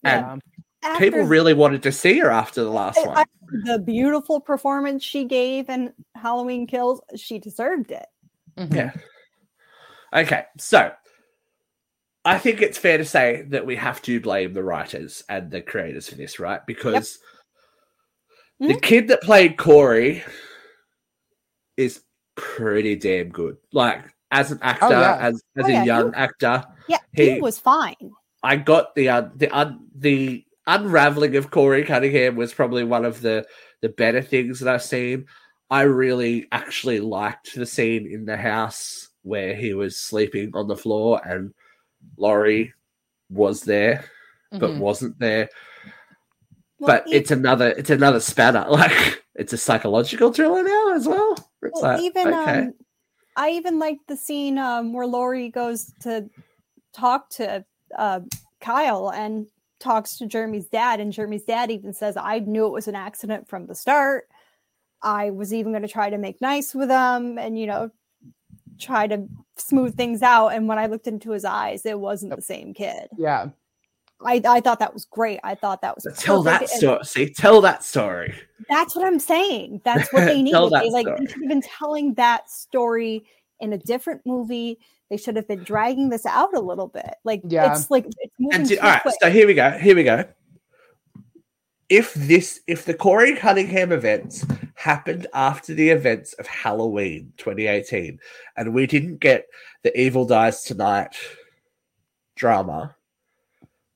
[0.03, 0.41] And
[0.83, 0.97] Yeah.
[0.99, 3.25] people really wanted to see her after the last one.
[3.65, 8.05] The beautiful performance she gave in Halloween Kills, she deserved it.
[8.57, 8.73] Mhm.
[8.75, 8.91] Yeah.
[10.13, 10.91] Okay, so
[12.25, 15.61] I think it's fair to say that we have to blame the writers and the
[15.61, 16.61] creators for this, right?
[16.65, 17.19] Because
[18.59, 18.81] the Mhm.
[18.81, 20.23] kid that played Corey
[21.77, 22.03] is
[22.35, 23.57] pretty damn good.
[23.71, 25.17] Like as an actor, yeah.
[25.19, 28.11] as as Oh, a yeah, young was- actor, Yeah, he, He- was fine.
[28.43, 33.21] I got the uh, the un, the unraveling of Corey Cunningham was probably one of
[33.21, 33.45] the
[33.82, 35.25] the better things that I've seen.
[35.69, 40.75] I really actually liked the scene in the house where he was sleeping on the
[40.75, 41.54] floor and
[42.17, 42.73] Laurie
[43.30, 44.06] was there
[44.51, 44.80] but Mhm.
[44.80, 45.49] wasn't there.
[46.80, 48.65] Well, but it's another it's another spanner.
[48.69, 51.34] Like it's a psychological thriller now as well.
[51.62, 52.60] It's well, like even okay.
[52.60, 52.73] um,
[53.38, 56.30] I even liked the scene um, where Laurie goes to
[56.93, 57.63] talk to
[57.97, 58.21] uh,
[58.60, 59.47] Kyle and
[59.80, 63.47] talks to Jeremy's dad, and Jeremy's dad even says, "I knew it was an accident
[63.47, 64.27] from the start.
[65.01, 67.89] I was even going to try to make nice with him, and you know,
[68.80, 69.27] try to
[69.58, 73.08] smooth things out." And when I looked into his eyes, it wasn't the same kid.
[73.17, 73.49] Yeah.
[74.23, 75.39] I, I thought that was great.
[75.43, 77.04] I thought that was tell that and- story.
[77.04, 78.36] See, tell that story.
[78.69, 79.82] That's what I'm saying.
[79.84, 81.19] That's what they that They like story.
[81.19, 83.25] they should have been telling that story
[83.60, 84.77] in a different movie.
[85.12, 87.15] They should have been dragging this out a little bit.
[87.26, 87.74] Like Yeah.
[87.74, 89.15] it's like it's moving And see, too all right, quick.
[89.21, 89.71] so here we go.
[89.71, 90.24] Here we go.
[91.89, 94.45] If this, if the Corey Cunningham events
[94.76, 98.19] happened after the events of Halloween 2018,
[98.56, 99.47] and we didn't get
[99.84, 101.17] the Evil Dies Tonight
[102.38, 102.95] drama,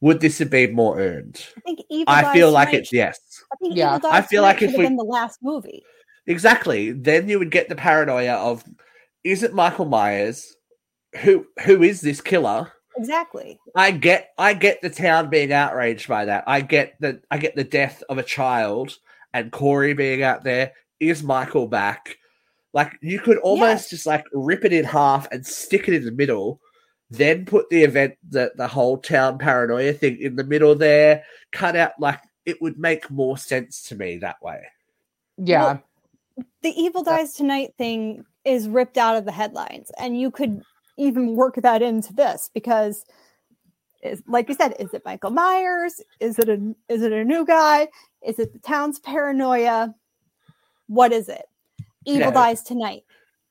[0.01, 1.45] would this have been more earned?
[1.57, 3.19] I think Evil I Dies feel like Tonight it's yes.
[3.53, 5.85] I think Yeah, Evil I feel Tonight like if should we- been the last movie.
[6.27, 6.91] Exactly.
[6.91, 8.65] Then you would get the paranoia of,
[9.23, 10.51] is it Michael Myers?
[11.21, 12.71] Who who is this killer?
[12.97, 13.59] Exactly.
[13.75, 16.43] I get I get the town being outraged by that.
[16.47, 18.97] I get the I get the death of a child
[19.33, 20.71] and Corey being out there.
[20.99, 22.17] Is Michael back?
[22.73, 26.11] Like you could almost just like rip it in half and stick it in the
[26.11, 26.59] middle,
[27.09, 31.75] then put the event that the whole town paranoia thing in the middle there, cut
[31.75, 34.61] out like it would make more sense to me that way.
[35.37, 35.77] Yeah.
[36.61, 40.61] The Evil Dies Tonight thing is ripped out of the headlines, and you could
[40.97, 43.05] even work that into this because,
[44.03, 46.01] is like you said, is it Michael Myers?
[46.19, 47.87] Is it a is it a new guy?
[48.25, 49.93] Is it the town's paranoia?
[50.87, 51.45] What is it?
[52.05, 52.31] Evil Yeah.
[52.31, 53.03] Dies Tonight.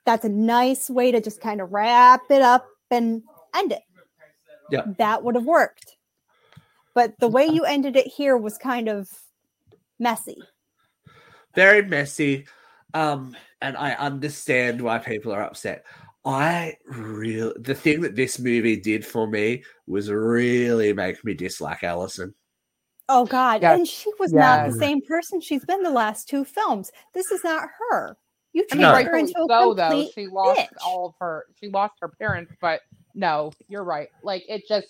[0.07, 3.23] That's a nice way to just kind of wrap it up and
[3.55, 3.83] end it.
[4.71, 4.83] Yeah.
[4.99, 5.97] That would have worked.
[6.95, 9.11] But the way you ended it here was kind of
[9.99, 10.39] messy.
[11.55, 12.45] very messy
[12.95, 15.85] um and i understand why people are upset
[16.25, 21.83] i really the thing that this movie did for me was really make me dislike
[21.85, 22.35] allison
[23.07, 23.61] Oh God!
[23.61, 26.91] Yes, And she was not the same person she's been the last two films.
[27.13, 28.17] This is not her.
[28.55, 29.11] You I turned mean, No.
[29.11, 29.89] her into a so, though.
[29.91, 30.69] complete She lost bitch.
[30.87, 31.45] all of her.
[31.61, 32.81] She lost her parents, but
[33.15, 34.09] no, you're right.
[34.23, 34.87] Like it just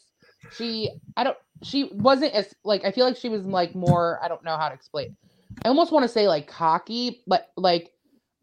[0.56, 0.92] she.
[1.16, 1.36] I don't.
[1.64, 2.84] She wasn't as like.
[2.84, 4.20] I feel like she was like more.
[4.22, 5.16] I don't know how to explain.
[5.64, 7.90] I almost want to say like cocky, but like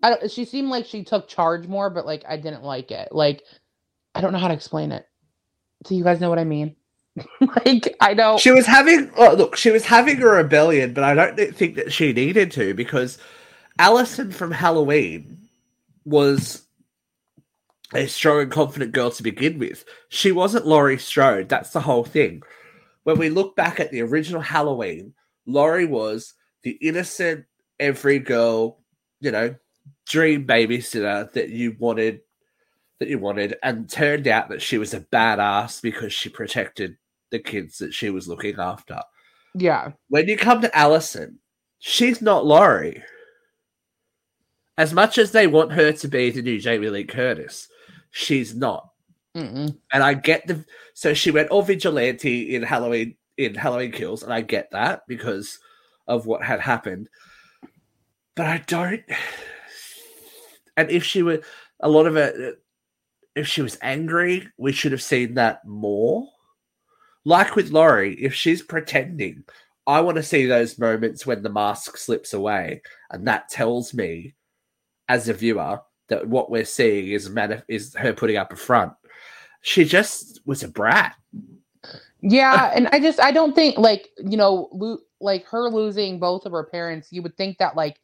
[0.04, 0.32] I don't.
[0.32, 3.10] She seemed like she took charge more, but like I didn't like it.
[3.12, 3.44] Like
[4.16, 5.08] I don't know how to explain it.
[5.86, 6.76] Do you guys know what I mean?
[7.66, 8.40] like I don't.
[8.40, 11.92] She was having oh, look, she was having a rebellion, but I don't think that
[11.94, 13.18] she needed to because
[13.80, 15.48] Allison from Halloween
[16.06, 16.64] was
[17.94, 19.86] a strong and confident girl to begin with.
[20.10, 21.50] She wasn't Laurie Strode.
[21.50, 22.44] That's the whole thing.
[23.04, 25.14] When we look back at the original Halloween,
[25.46, 26.34] Laurie was
[26.64, 27.46] the innocent,
[27.80, 28.80] every girl,
[29.20, 29.56] you know,
[30.08, 32.22] dream babysitter that you wanted
[33.00, 36.98] that you wanted, and turned out that she was a badass because she protected
[37.32, 39.00] the kids that she was looking after.
[39.56, 41.40] yeah, When you come to Allison,
[41.80, 43.04] she's not Laurie.
[44.78, 47.68] As much as they want her to be the new Jamie Lee Curtis,
[48.12, 48.92] she's not.
[49.36, 49.76] Mm-mm.
[49.92, 54.32] And I get the so she went all vigilante in Halloween in Halloween Kills, and
[54.32, 55.58] I get that because
[56.08, 57.10] of what had happened.
[58.36, 59.04] But I don't.
[60.78, 61.42] And if she were
[61.80, 62.62] a lot of it,
[63.36, 66.28] if she was angry, we should have seen that more.
[67.24, 69.44] Like with Laurie, if she's pretending,
[69.88, 72.82] I want to see those moments when the mask slips away,
[73.12, 74.36] and that tells me,
[75.08, 78.94] as a viewer, that what we're seeing is manif- is her putting up a front.
[79.62, 81.16] She just was a brat.
[82.22, 86.46] yeah, and I just I don't think like you know lo- like her losing both
[86.46, 87.10] of her parents.
[87.12, 88.00] You would think that like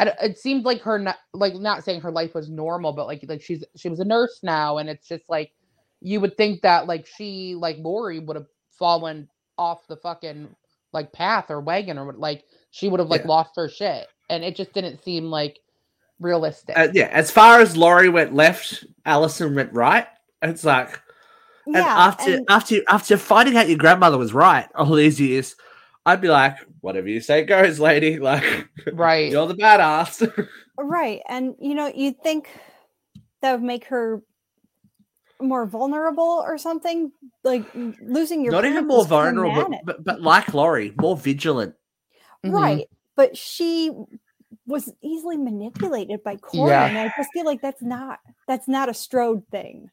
[0.00, 3.42] it seemed like her not like not saying her life was normal, but like like
[3.42, 5.52] she's she was a nurse now, and it's just like
[6.00, 10.48] you would think that like she like Laurie would have fallen off the fucking
[10.92, 13.28] like path or wagon or what- like she would have like Yeah.
[13.28, 15.60] lost her shit, and it just didn't seem like
[16.20, 16.76] realistic.
[16.76, 20.06] Uh, yeah, as far as Laurie went left, Allison went right.
[20.42, 21.00] It's like,
[21.66, 25.54] and Yeah, after and- after after finding out your grandmother was right all these years,
[26.06, 28.18] I'd be like, whatever you say goes, lady.
[28.24, 29.30] Like, right.
[29.30, 30.48] you're the badass.
[30.76, 31.22] Right.
[31.28, 32.48] And you know, you'd think
[33.42, 34.20] that would make her
[35.40, 37.12] more vulnerable or something.
[37.44, 37.64] Like
[38.02, 41.76] losing your Not even more vulnerable, mad- but, but like Laurie, more vigilant.
[42.44, 42.52] Mhm.
[42.52, 42.88] Right.
[43.14, 43.92] But she
[44.66, 46.70] was easily manipulated by Corey.
[46.70, 46.86] Yeah.
[46.86, 49.90] And I just feel like that's not that's not a Strode thing.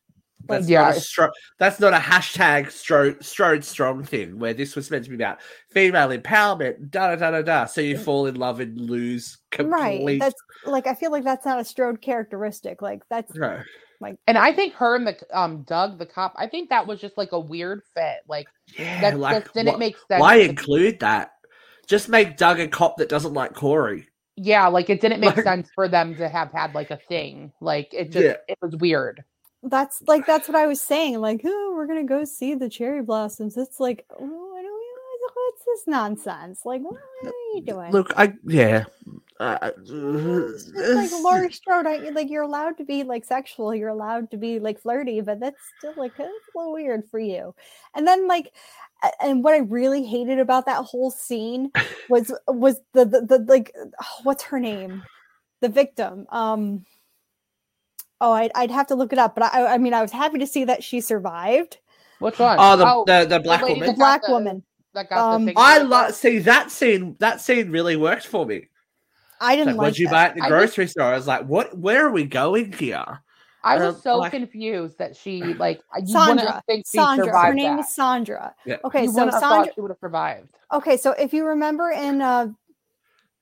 [0.48, 0.82] That's Yeah.
[0.82, 5.04] not a stro- that's not a hashtag Strode, Strode strong thing where this was meant
[5.06, 7.66] to be about female empowerment, da da da da da.
[7.66, 10.04] So you fall in love and lose complete.
[10.06, 10.20] Right.
[10.20, 12.82] That's like I feel like that's not a Strode characteristic.
[12.82, 13.62] Like that's No.
[14.28, 17.18] And I think her and the um Doug the cop, I think that was just
[17.18, 18.22] like a weird fit.
[18.28, 20.20] Like Yeah, that like just didn't wh- make sense.
[20.20, 21.34] why to- include that?
[21.88, 24.08] Just make Doug a cop that doesn't like Corey.
[24.38, 27.52] yeah, like it didn't make Like- sense for them to have had like a thing.
[27.62, 28.38] Like it just Yeah.
[28.48, 29.24] it was weird.
[29.63, 31.19] That's like that's what I was saying.
[31.19, 33.58] Like, oh, we're gonna go see the cherry blossoms.
[33.58, 34.82] It's like, oh, I don't
[35.52, 36.65] what's this nonsense?
[36.65, 37.91] Like, what are you doing?
[37.91, 38.86] Look, I yeah.
[39.39, 42.12] Uh, It's like Laurie Strode, you?
[42.12, 45.62] Like you're allowed to be like sexual, you're allowed to be like flirty, but that's
[45.78, 47.56] still like a little weird for you.
[47.95, 48.54] And then like,
[49.19, 51.71] and what I really hated about that whole scene
[52.10, 55.04] was was the the, the like, oh, what's her name,
[55.62, 56.28] the victim.
[56.30, 56.86] Um,
[58.22, 60.40] oh, I'd I'd have to look it up, but I I mean I was happy
[60.40, 61.80] to see that she survived.
[62.20, 62.56] Which one?
[62.60, 63.96] oh, the, the the black lady The woman.
[63.96, 64.64] got black the- woman.
[64.94, 65.90] that got um, the I figure.
[65.90, 67.16] like see that scene.
[67.20, 68.68] That scene really worked for me.
[69.42, 71.06] I didn't what'd like you buy at the I grocery store?
[71.08, 71.76] I was like, what?
[71.78, 73.04] Where are we going here?
[73.64, 76.46] I was um, so like- confused that she like you Sandra.
[76.46, 77.46] wouldn't think she Sandra.
[77.46, 77.86] Her name that.
[77.86, 78.54] is Sandra.
[78.66, 78.78] Yeah.
[78.86, 79.66] Okay, you so wouldn't have Sandra.
[79.66, 80.50] thought she would have survived.
[80.74, 82.48] Okay, so if you remember in uh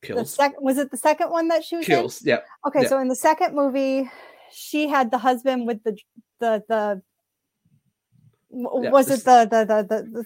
[0.07, 1.95] the second was it the second one that she was in?
[1.95, 2.21] Kills.
[2.25, 2.45] Yep.
[2.67, 2.87] Okay, Yeah.
[2.87, 4.09] so in the second movie,
[4.51, 5.97] she had the husband with the
[6.39, 7.01] the the
[8.51, 10.25] Yeah, was this- it the the the the, the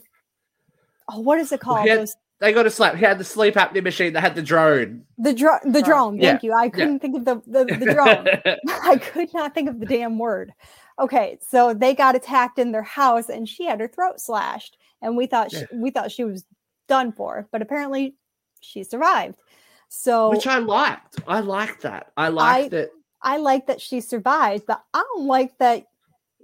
[1.10, 1.82] oh what is it called?
[1.84, 2.96] he had- Those, They got a slap.
[2.96, 5.06] He had the sleep apnea machine that had the drone.
[5.18, 5.84] the dro- the Drone.
[5.84, 6.18] drone.
[6.20, 6.54] Yeah, Thank you.
[6.54, 8.28] I couldn't think of the the, the drone.
[8.84, 10.54] I could not think of the damn word.
[11.00, 15.18] Okay, so they got attacked in their house, and she had her throat slashed, and
[15.18, 15.66] we thought she, Yeah.
[15.74, 16.46] we thought she was
[16.88, 18.16] done for, but apparently
[18.62, 19.36] she survived.
[19.90, 21.16] So Which I liked.
[21.28, 22.12] I liked that.
[22.18, 22.92] I liked it.
[23.24, 25.86] I like that she survived, but I don't like that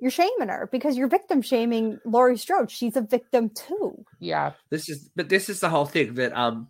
[0.01, 2.71] you're shaming her because you're victim shaming Laurie Strode.
[2.71, 4.05] She's a victim too.
[4.19, 4.53] Yeah.
[4.69, 6.69] This is, but this is the whole thing that um,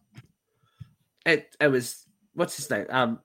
[1.26, 3.20] it it was what's his name um,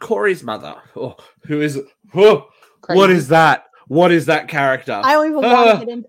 [0.00, 0.76] Corey's mother.
[0.94, 1.16] Oh,
[1.46, 1.80] who is?
[2.14, 2.48] Oh,
[2.88, 3.64] what is that?
[3.88, 5.00] What is that character?
[5.02, 6.08] I don't even want to get into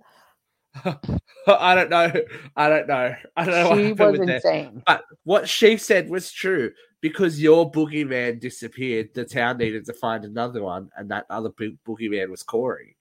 [1.48, 2.12] I don't know.
[2.56, 3.16] I don't know.
[3.36, 4.36] I don't know She happened was with that.
[4.36, 4.84] insane.
[4.86, 6.72] But what she said was true
[7.02, 9.14] because your boogeyman disappeared.
[9.14, 12.96] The town needed to find another one, and that other big boogeyman was Corey.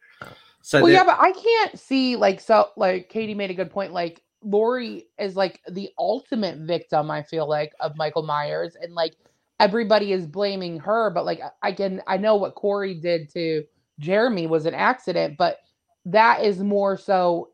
[0.62, 3.92] So Well, yeah, but I can't see like so like Katie made a good point.
[3.92, 9.14] Like Laurie is like the ultimate victim, I feel like, of Michael Myers, and like
[9.60, 13.64] everybody is blaming her, but like I can I know what Corey did to
[13.98, 15.58] Jeremy was an accident, but
[16.04, 17.50] that is more so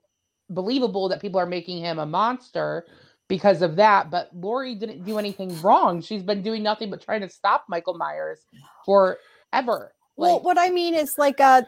[0.50, 2.86] believable that people are making him a monster
[3.32, 4.10] because of that.
[4.10, 6.02] But Laurie didn't do anything wrong.
[6.02, 8.44] She's been doing nothing but trying to stop Michael Myers
[8.84, 9.94] forever.
[10.16, 11.62] Well, Like, what I mean is like uh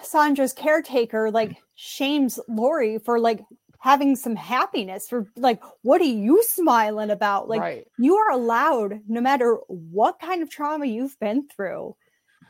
[0.00, 3.44] Sandra's caretaker like shames Laurie for like
[3.80, 7.50] having some happiness for like what are you smiling about?
[7.50, 7.86] Like right.
[7.98, 11.94] you are allowed no matter what kind of trauma you've been through,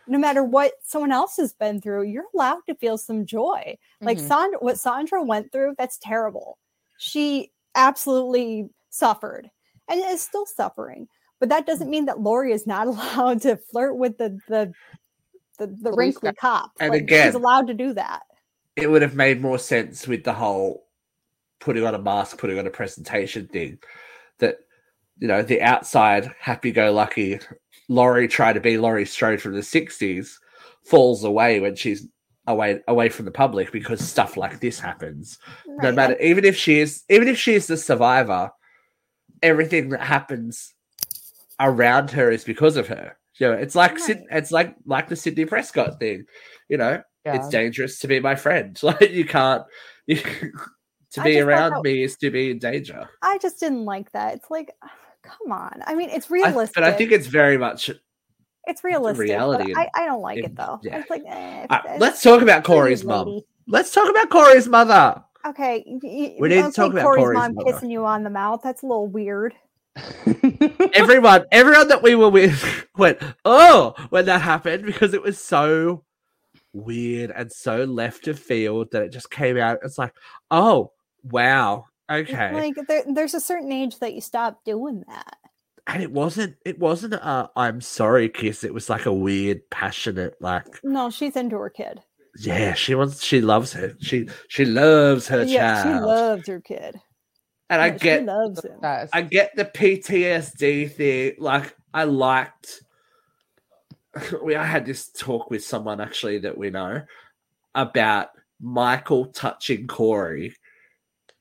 [0.07, 3.77] no matter what someone else has been through, you're allowed to feel some joy.
[4.01, 4.29] Like Mhm.
[4.29, 6.57] Sandra what Sandra went through, that's terrible.
[6.99, 9.51] She absolutely suffered
[9.89, 11.09] and is still suffering.
[11.39, 11.91] But that doesn't mm.
[11.91, 14.73] mean that Laurie is not allowed to flirt with the the
[15.59, 16.73] the, the wrinkly cop.
[16.81, 18.23] And Like, again- she's allowed to do that.
[18.77, 20.87] it would have made more sense with the whole
[21.59, 23.79] putting on a mask, putting on a presentation thing.
[24.39, 24.59] That
[25.19, 27.41] you know, the outside happy-go-lucky
[27.89, 30.33] Laurie trying to be Laurie Strode from the '60s
[30.85, 32.07] falls away when she's
[32.47, 35.39] away away from the public because stuff like this happens.
[35.67, 35.95] No Right.
[35.95, 38.51] matter, even if she is, even if she is the survivor,
[39.43, 40.75] everything that happens
[41.61, 43.17] around her is because of her.
[43.39, 46.25] You know, it's like Syd- it's like like the Sidney Prescott thing.
[46.69, 47.37] You know, Yeah.
[47.37, 48.79] it's dangerous to be my friend.
[48.83, 49.63] Like you can't
[50.07, 50.17] you,
[51.13, 53.09] to I be around that- me is to be in danger.
[53.23, 54.35] I just didn't like that.
[54.35, 54.73] It's like,
[55.23, 55.83] come on.
[55.87, 56.75] I mean, it's I- realistic.
[56.75, 57.91] but I think it's very much.
[58.71, 59.21] It's realistic.
[59.29, 60.79] reality I, I don't like and- it though.
[60.83, 60.99] yeah.
[61.01, 63.41] It's like, eh, it's- let's talk about Corey's mom.
[63.67, 65.23] Let's talk about Corey's mother.
[65.47, 67.73] Okay, y- y- We need to talk about Corey's Corey's mom mother.
[67.73, 68.61] kissing you on the mouth.
[68.63, 69.55] That's a little weird.
[70.95, 76.05] Everyone, everyone that we were with went, oh, when that happened because it was so
[76.73, 79.79] weird and so left of field that it just came out.
[79.83, 80.13] It's like,
[80.51, 80.93] oh,
[81.25, 82.53] wow, okay.
[82.55, 85.37] Like there, there's a certain age that you stop doing that.
[85.91, 90.35] And it wasn't it wasn't a i'm sorry kiss it was like a weird passionate
[90.41, 92.01] like No, she's into her kid.
[92.39, 97.01] yeah she wants she loves her she she loves her yeah, she loves her kid.
[97.69, 98.79] and i Yeah, she get loves him.
[99.13, 102.83] I get the ptsd thing like i liked
[104.45, 107.03] we i had this talk with someone actually that we know
[107.75, 108.29] about
[108.61, 110.55] michael touching corey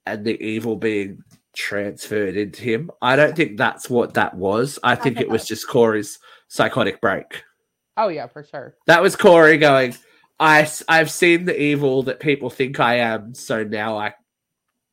[0.05, 1.23] and the evil being
[1.59, 5.67] transferred into him i don't think that's what that was i think it was just
[5.67, 7.43] corey's psychotic break
[7.99, 8.75] oh yeah, for sure.
[8.87, 9.95] That was Corey going,
[10.39, 14.13] I, I've seen the evil that people think I am, so now I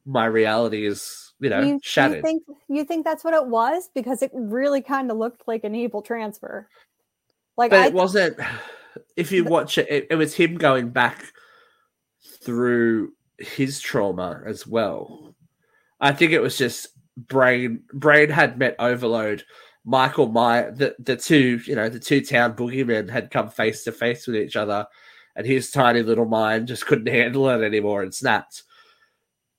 [0.04, 2.22] my reality is, you know, you, you shattered.
[2.22, 5.74] think you think that's what it was because it really kind of looked like an
[5.74, 6.68] evil transfer.
[7.56, 8.38] Like but I it wasn't
[9.16, 11.24] if you watch it, it, it was him going back
[12.42, 15.34] through his trauma as well.
[16.00, 19.44] I think it was just brain brain had met overload.
[19.84, 23.92] Michael My the, the two, you know, the two town boogeymen had come face to
[23.92, 24.86] face with each other
[25.36, 28.64] and his tiny little mind just couldn't handle it anymore and snapped.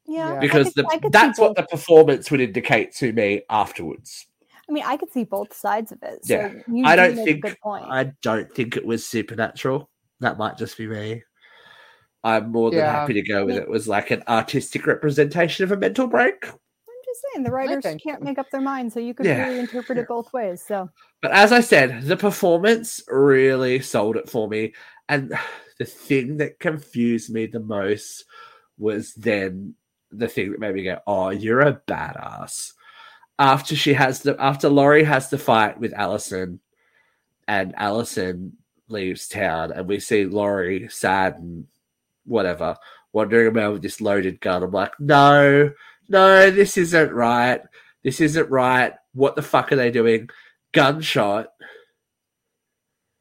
[0.05, 0.37] yeah.
[0.39, 1.65] Because could- the, I could see that's what both.
[1.69, 4.25] the performance would indicate to me afterwards.
[4.69, 6.25] I mean, I could see both sides of it.
[6.25, 6.53] So Yeah.
[6.67, 7.85] you I do don't think good point.
[7.87, 9.89] I don't think it was supernatural.
[10.19, 11.23] That might just be me.
[12.27, 12.91] I'm more than Yeah.
[12.91, 13.63] happy to go with it.
[13.63, 16.45] It was like an artistic representation of a mental break.
[16.45, 19.45] I'm just saying the writers can't make up their mind, so you could Yeah.
[19.45, 20.61] really interpret it both ways.
[20.61, 20.89] So
[21.21, 24.73] But as I said, the performance really sold it for me.
[25.07, 25.33] And
[25.79, 28.25] the thing that confused me the most
[28.77, 29.75] was then
[30.11, 32.73] the thing that made me go, "Oh, you're a badass."
[33.39, 36.59] After she has the after Laurie has the fight with Allison,
[37.47, 38.57] and Allison
[38.89, 41.67] leaves town, and we see Laurie sad and
[42.27, 42.75] whatever,
[43.13, 44.63] wandering around with this loaded gun.
[44.63, 45.71] I'm like, no,
[46.09, 47.61] no, this isn't right.
[48.03, 48.93] This isn't right.
[49.13, 50.29] What the fuck are they doing?
[50.73, 51.47] Gunshot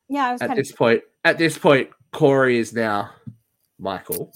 [0.09, 1.03] yeah, I was at kind of this point.
[1.25, 3.11] At this point, Corey is now
[3.79, 4.33] Michael.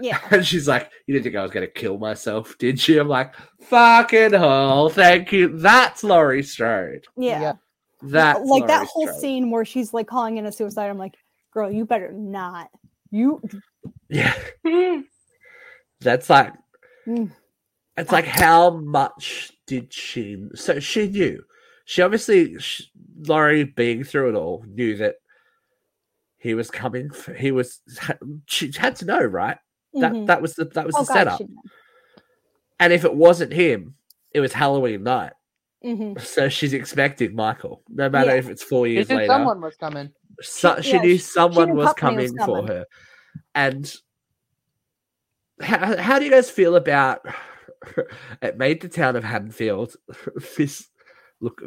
[0.00, 0.18] yeah.
[0.30, 3.00] And she's like, You didn't think I was going to kill myself, did you?
[3.00, 5.58] I'm like, Fucking hell, thank you.
[5.58, 7.06] That's Laurie Strode.
[7.16, 7.40] Yeah.
[7.40, 7.52] Yeah.
[8.02, 9.20] That's like that whole Strode.
[9.20, 10.88] scene where she's like calling in a suicide.
[10.88, 11.16] I'm like,
[11.52, 12.70] girl, you better not.
[13.10, 13.42] You
[14.08, 14.34] Yeah.
[16.00, 16.52] That's like,
[17.06, 17.30] Mm.
[17.96, 20.36] it's like, how much did she?
[20.54, 21.42] So she knew.
[21.86, 22.82] She obviously, sh
[23.26, 25.16] Laurie being through it all, knew that
[26.38, 27.10] he was coming.
[27.10, 27.80] For, he was,
[28.46, 29.58] she had to know, right?
[29.94, 30.26] That Mhm.
[30.26, 31.40] that was the that was Oh, the God, setup.
[32.78, 33.94] And if it wasn't him,
[34.32, 35.32] it was Halloween night.
[35.84, 36.20] Mhm.
[36.20, 38.36] So she's expecting Michael, no matter Yeah.
[38.36, 39.26] if it's four She years knew later.
[39.32, 40.12] someone was coming.
[40.42, 42.86] So, She- she yeah, knew she- someone knew was company was coming for her.
[43.54, 43.92] And
[45.60, 47.20] how, how do you guys feel about
[48.42, 48.56] it?
[48.56, 49.96] Made the town of Haddonfield
[50.56, 50.88] this
[51.40, 51.62] look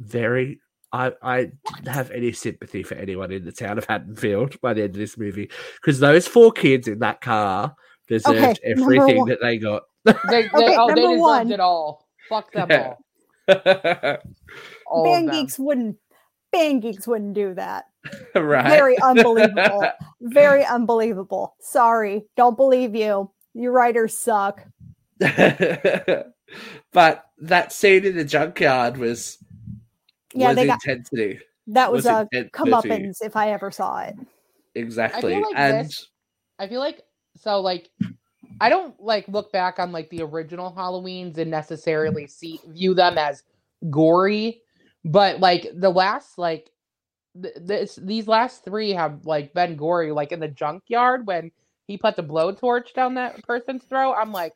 [0.00, 0.60] very.
[0.92, 4.82] I, I didn't have any sympathy for anyone in the town of Haddonfield by the
[4.82, 5.48] end of this movie
[5.80, 7.76] because those four kids in that car
[8.08, 9.82] deserved Okay, everything that they got.
[10.04, 11.52] They, they, Okay, oh, they number deserved one.
[11.52, 12.08] it all.
[12.28, 12.94] Fuck them Yeah.
[13.48, 14.16] all.
[14.86, 15.34] all Band them.
[15.34, 15.96] geeks wouldn't.
[16.52, 17.86] Band geeks wouldn't do that.
[18.34, 18.68] right.
[18.68, 19.86] Very unbelievable.
[20.20, 21.54] Very unbelievable.
[21.60, 23.30] Sorry, don't believe you.
[23.54, 24.64] Your writers suck.
[26.92, 29.38] but that scene in the junkyard was
[30.32, 31.40] Yeah, was they got intensity.
[31.68, 32.50] that was, was a intensity.
[32.52, 34.14] comeuppance if I ever saw it.
[34.74, 35.34] Exactly.
[35.34, 36.06] like and this-
[36.58, 37.02] I feel like
[37.36, 37.90] so like
[38.60, 43.16] I don't like look back on like the original Halloweens and necessarily see view them
[43.18, 43.42] as
[43.90, 44.62] gory,
[45.04, 46.70] but like the last like
[47.40, 50.12] th- this these last three have like been gory.
[50.12, 51.50] Like in the junkyard when
[51.86, 54.52] he put the blowtorch down that person's throat, I'm like,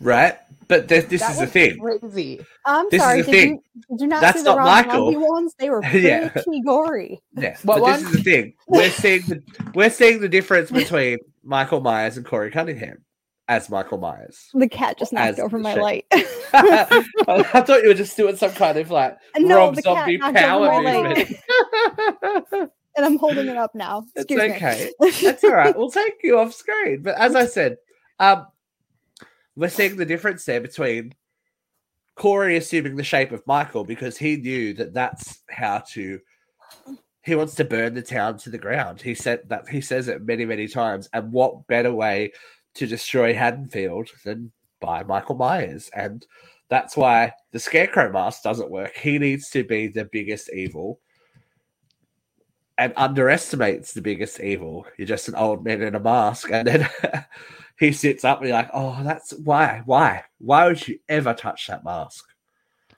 [0.00, 0.36] right.
[0.68, 1.78] But th- this is the thing.
[1.78, 2.40] crazy.
[2.64, 3.22] I'm This is sorry.
[3.22, 3.48] the Did thing.
[3.50, 5.12] you, did you not That's see the not Rob Michael.
[5.12, 5.54] Zombie ones?
[5.58, 6.30] They were pretty Yeah.
[6.64, 7.20] gory.
[7.36, 7.56] Yeah.
[7.62, 8.54] What but this is the thing.
[8.66, 9.42] We're seeing the
[9.74, 13.04] we're seeing the difference between Michael Myers and Corey Cunningham
[13.48, 14.48] as Michael Myers.
[14.54, 15.82] The cat just knocked As over my shit.
[15.82, 16.04] light.
[16.12, 21.36] I thought you were just doing some kind of like No, Rob Zombie power movement.
[22.96, 24.04] and I'm holding it up now.
[24.16, 24.90] It's Excuse okay.
[25.00, 25.10] me.
[25.22, 25.76] That's all right.
[25.76, 27.02] We'll take you off screen.
[27.02, 27.76] But as I said,
[28.18, 28.46] um,
[29.54, 31.14] we're seeing the difference there between
[32.16, 36.18] Corey assuming the shape of Michael because he knew that that's how to.
[37.22, 39.02] He wants to burn the town to the ground.
[39.02, 41.08] He said that he says it many, many times.
[41.12, 42.32] And what better way
[42.76, 45.90] to destroy Haddonfield than by Michael Myers?
[45.94, 46.26] And
[46.68, 48.96] that's why the Scarecrow mask doesn't work.
[48.96, 51.00] He needs to be the biggest evil
[52.78, 54.86] and underestimates the biggest evil.
[54.98, 56.88] You're just an old man in a mask, and then
[57.78, 61.66] he sits up and you're like, "Oh, that's why, why, why would you ever touch
[61.68, 62.24] that mask?"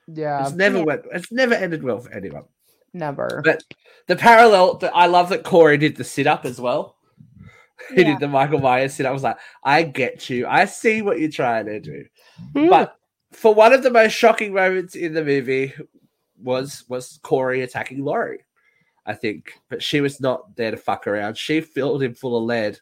[0.09, 0.85] Yeah, It's never Yeah.
[0.85, 1.03] went.
[1.13, 2.45] It's never ended well for anyone.
[2.95, 3.43] never.
[3.45, 3.63] But
[4.07, 6.97] the parallel, that I love that Corey did the sit up as well.
[7.95, 8.09] He Yeah.
[8.13, 9.07] did the Michael Myers sit.
[9.07, 10.47] I was like, I get you.
[10.47, 12.05] I see what you're trying to do.
[12.55, 12.69] Hmm.
[12.69, 12.97] But
[13.33, 15.73] for one of the most shocking moments in the movie
[16.43, 18.45] was was Corey attacking Laurie,
[19.07, 19.53] I think.
[19.69, 21.37] But she was not there to fuck around.
[21.37, 22.79] She filled him full of lead,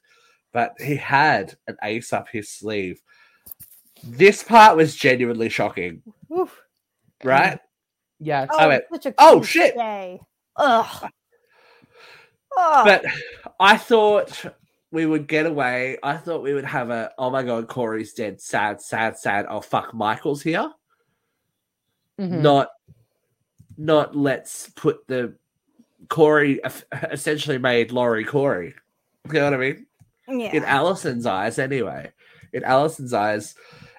[0.53, 3.01] but he had an ace up his sleeve.
[4.05, 6.61] This part was genuinely shocking, Oof.
[7.25, 7.59] right?
[8.19, 9.75] yes, Oh, I went, such a "Oh, shit."
[10.57, 11.11] Ugh.
[12.55, 13.05] But
[13.61, 14.45] I thought
[14.97, 15.99] we would get away.
[16.03, 18.41] I thought we would have a oh my god, Corey's dead.
[18.41, 19.45] Sad, sad, sad.
[19.47, 20.73] Oh fuck, Michael's here.
[22.19, 22.41] Mhm.
[22.41, 22.69] Not,
[23.77, 25.35] not let's put the
[26.09, 26.61] Corey
[27.11, 28.75] essentially made Laurie Corey.
[29.27, 29.87] You know what I mean?
[30.29, 30.57] yeah.
[30.57, 32.11] In Allison's eyes, anyway.
[32.55, 33.55] In Allison's eyes,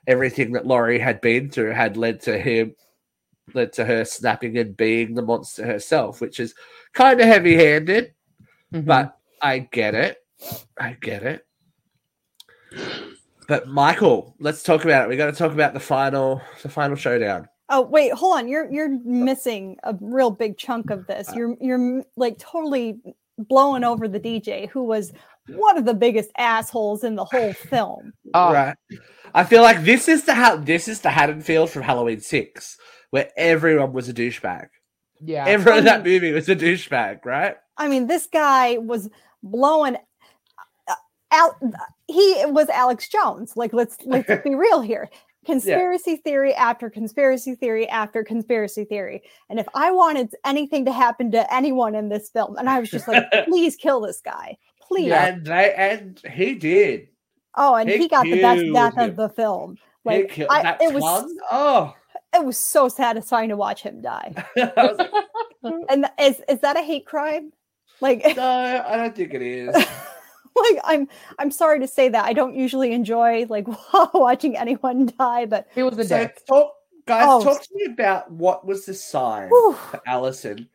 [0.08, 2.74] everything that Laurie had been through had led to him,
[3.54, 6.56] led to her snapping and being the monster herself, which is
[6.94, 8.14] kind of heavy handed.
[8.74, 8.86] Mhm.
[8.86, 10.18] but I get it.
[10.80, 11.46] I get it.
[13.48, 15.10] But Michael, let's talk about it.
[15.10, 17.48] We got to talk about the final, the final showdown.
[17.70, 18.48] Oh wait, hold on.
[18.48, 21.30] You're you're missing a real big chunk of this.
[21.36, 23.00] You're you're like totally
[23.38, 25.12] blowing over the DJ, who was
[25.50, 28.14] one of the biggest assholes in the whole film.
[28.34, 28.76] Oh, Right.
[29.34, 32.78] I feel like this is the ha- this is the Haddonfield from Halloween Six,
[33.12, 34.68] where everyone was a douchebag.
[35.22, 35.46] yeah.
[35.46, 37.56] Everyone in that movie was a douchebag, right?
[37.78, 39.10] I mean, this guy was
[39.44, 39.98] blowing
[41.32, 41.56] out.
[42.08, 43.54] He was Alex Jones.
[43.56, 45.10] Like, let's let's be real here.
[45.46, 49.24] Conspiracy theory after conspiracy theory after conspiracy theory.
[49.50, 52.90] And if I wanted anything to happen to anyone in this film, and I was
[52.90, 55.12] just like, please kill this guy, please.
[55.14, 57.08] And they and he did.
[57.56, 59.10] Oh, and He he, got the best death him.
[59.12, 59.78] of the film.
[60.04, 61.38] Like, killed I- it was one.
[61.50, 61.96] Oh,
[62.36, 64.34] it was so satisfying to watch him die.
[65.64, 67.52] Like, And is is that a hate crime?
[68.00, 69.76] Like, no, I don't think it is.
[70.70, 71.08] Like I'm
[71.40, 73.68] I'm sorry to say that I don't usually enjoy like
[74.14, 76.42] watching anyone die, but He was a So dick.
[76.48, 76.74] talk,
[77.06, 77.44] guys, Oh.
[77.44, 80.68] talk to me about what was the sign whew, for Allison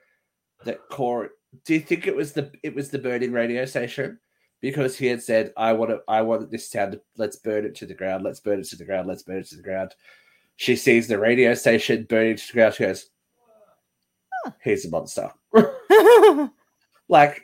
[0.64, 1.28] that Corey.
[1.64, 4.18] Do you think it was the it was the burning radio station
[4.60, 7.74] because he had said, "I want to, I want this town to let's burn it
[7.76, 9.94] to the ground, let's burn it to the ground, let's burn it to the ground."
[10.56, 12.74] She sees the radio station burning to the ground.
[12.74, 13.10] She goes,
[14.62, 15.30] "He's a monster."
[17.08, 17.42] like,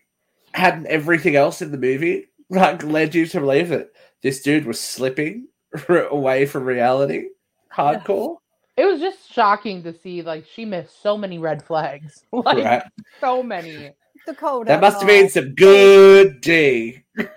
[0.53, 3.91] hadn't everything else in the movie like led you to believe that
[4.23, 5.49] this dude was slipping
[5.89, 7.29] away from reality,
[7.75, 8.37] hardcore?
[8.77, 12.25] It was just shocking to see like she missed so many red flags.
[12.33, 12.83] Like Right.
[13.21, 13.93] so many.
[14.27, 14.69] Dakota.
[14.69, 17.03] That must have been some good D.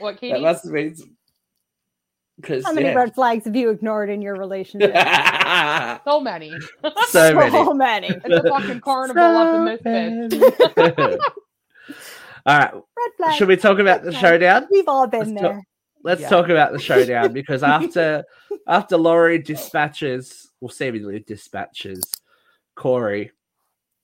[0.00, 0.32] What Katie?
[0.32, 1.16] That must have been some.
[2.64, 2.94] How many yeah.
[2.94, 4.92] red flags have you ignored in your relationship?
[4.92, 6.52] so many.
[7.08, 7.50] so many.
[7.52, 8.08] So many.
[8.08, 11.24] It's a fucking carnival of the misfits.
[12.46, 12.72] All right.
[12.74, 12.82] Red
[13.16, 13.36] flags.
[13.36, 14.32] Should we talk about the Red flags.
[14.34, 14.66] showdown?
[14.70, 15.62] We've all been Let's talk- there.
[16.04, 16.28] let's Yeah.
[16.28, 18.24] talk about the showdown because after
[18.66, 22.02] after Laurie dispatches, well, seemingly dispatches
[22.74, 23.30] Corey,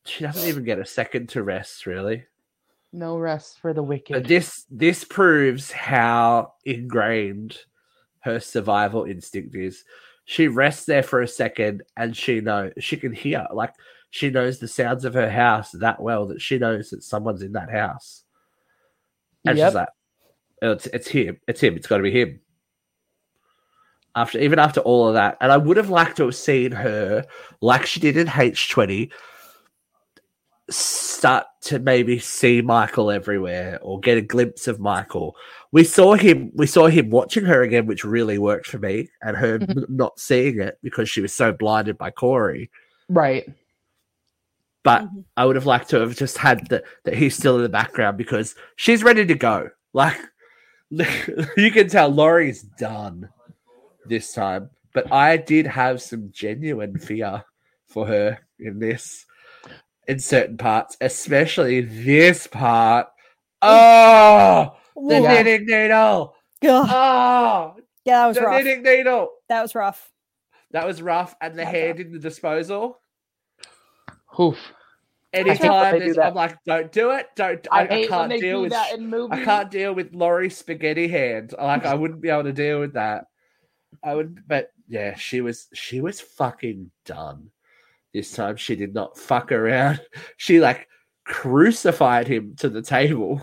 [0.05, 1.87] she doesn't even get a second to rest.
[1.87, 2.25] Really,
[2.93, 4.27] No rest for the but wicked.
[4.27, 7.59] this this proves how ingrained
[8.21, 9.85] her survival instinct is.
[10.25, 13.75] She rests there for a second, and she know she can hear like
[14.11, 17.53] she knows the sounds of her house that well that she knows that someone's in
[17.53, 18.20] that house.
[19.47, 19.69] And Yep.
[19.69, 19.89] she's like,
[20.63, 21.41] "Oh, it's it's him.
[21.49, 21.77] It's him.
[21.77, 22.41] It's got to be him.
[24.17, 27.25] After even after all of that, and I would have liked to have seen her
[27.61, 29.11] like she did in H twenty,
[30.69, 35.37] start to maybe see Michael everywhere or get a glimpse of Michael.
[35.73, 36.51] We saw him.
[36.55, 39.89] We saw him watching her again, which really worked for me, and her Mhm.
[39.89, 42.71] not seeing it because she was so blinded by Corey.
[43.09, 43.49] right.
[44.83, 45.25] But Mhm.
[45.37, 48.17] I would have liked to have just had that that he's still in the background
[48.17, 49.71] because she's ready to go.
[49.93, 50.19] Like
[51.57, 53.29] you can tell Laurie's done
[54.07, 54.71] this time.
[54.93, 57.45] But I did have some genuine fear
[57.87, 59.27] for her in this
[60.09, 63.09] in certain parts, especially this part.
[63.63, 65.43] Oh the Yeah.
[65.43, 66.35] knitting needle.
[66.65, 67.75] Oh
[68.05, 68.65] yeah, that was the rough.
[68.65, 69.29] knitting needle.
[69.49, 70.11] That was rough.
[70.73, 71.35] That was rough.
[71.41, 72.99] And the hand in the disposal.
[74.39, 74.59] Oof.
[75.33, 76.27] Anytime they do there's- that.
[76.27, 77.29] I'm like, don't do it.
[77.37, 77.67] Don't.
[77.71, 78.73] I, I, I hate when can't they deal do with.
[78.73, 79.39] that in movies.
[79.41, 81.55] I can't deal with Laurie spaghetti hand.
[81.57, 83.27] Like I wouldn't be able to deal with that.
[84.03, 87.51] I would, but yeah, she was she was fucking done.
[88.13, 90.01] This time she did not fuck around.
[90.37, 90.89] She like
[91.25, 93.41] crucified him to the table.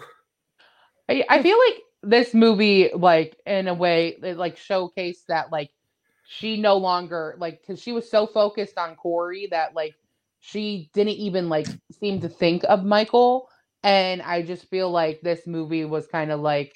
[1.09, 5.71] I, I feel like this movie, like in a way, it like showcased that like
[6.27, 9.95] she no longer like because she was so focused on Corey that like
[10.39, 11.67] she didn't even like
[11.99, 13.49] seem to think of Michael.
[13.83, 16.73] And I just feel like this movie was kind of like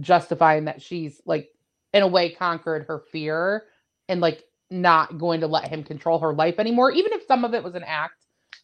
[0.00, 1.48] justifying that she's like
[1.92, 3.64] in a way conquered her fear
[4.08, 7.54] and like not going to let him control her life anymore, even if some of
[7.54, 8.14] it was an act.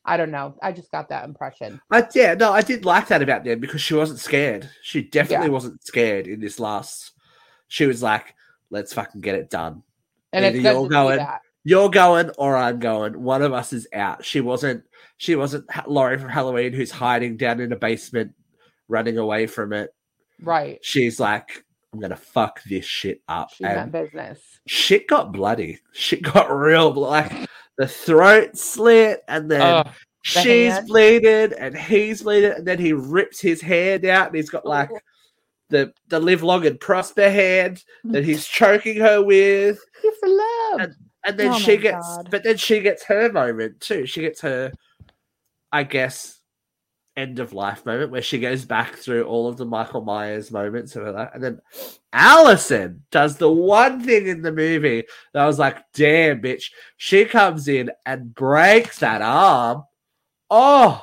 [0.05, 0.55] I don't know.
[0.63, 1.81] I just got that impression.
[1.91, 4.69] I yeah, no, I did like that about them because she wasn't scared.
[4.83, 5.53] She definitely Yeah.
[5.53, 7.11] wasn't scared in this last.
[7.67, 8.35] She was like,
[8.71, 9.83] "Let's fucking get it done."
[10.33, 11.41] And Either it's you're going- that.
[11.67, 13.21] You're going or I'm going.
[13.21, 14.25] One of us is out.
[14.25, 14.85] She wasn't.
[15.17, 18.35] She wasn't Laurie from Halloween who's hiding down in a basement,
[18.87, 19.91] running away from it.
[20.41, 20.79] Right.
[20.83, 24.41] She's like, I'm gonna fuck this shit up, She meant and business.
[24.69, 25.81] shit got bloody.
[25.93, 26.93] Shit got real.
[26.93, 27.33] Like
[27.79, 29.89] the throat slit, and then Ugh.
[30.23, 30.87] she's hand.
[30.87, 34.91] bleeding, and he's bleeding, and then he rips his hand out, and he's got like
[34.93, 34.99] oh.
[35.71, 39.81] the the live long and prosper hand that he's choking her with.
[40.05, 40.81] you for love.
[40.83, 40.95] And-
[41.27, 42.29] and then Oh she gets God.
[42.31, 44.07] but then she gets her moment too.
[44.07, 44.73] She gets her
[45.73, 46.41] i guess
[47.17, 50.93] end of life moment where she goes back through all of the michael myers moments
[50.95, 51.61] her life and then
[52.13, 55.03] allison does the one thing in the movie
[55.33, 56.71] that i was like damn bitch.
[56.99, 59.83] She comes in and breaks that arm.
[60.51, 61.03] Oh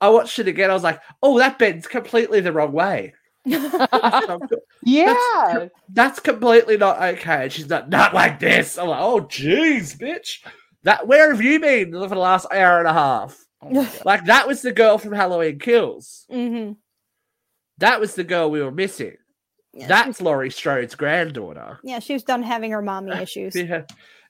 [0.00, 0.70] i watched it again.
[0.70, 3.14] I was like oh that bends completely the wrong way
[4.82, 5.68] yeah.
[5.88, 7.44] that's completely not okay.
[7.44, 8.78] And she's not not like this.
[8.78, 10.38] I'm like, oh jeez, bitch.
[10.84, 13.36] That where have you been for the last hour and a half?
[14.06, 16.24] Like that was the girl from Halloween Kills.
[16.30, 16.72] hmm
[17.78, 19.16] That was the girl we were missing.
[19.74, 21.78] Yeah, That's Laurie Strode's granddaughter.
[21.84, 23.54] yeah, she was done having her mommy issues.
[23.54, 23.82] Yeah,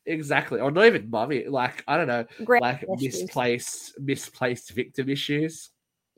[0.05, 0.61] exactly.
[0.61, 3.23] Or not even mommy, Like I don't know, Great like issues.
[3.23, 5.71] misplaced misplaced victim issues.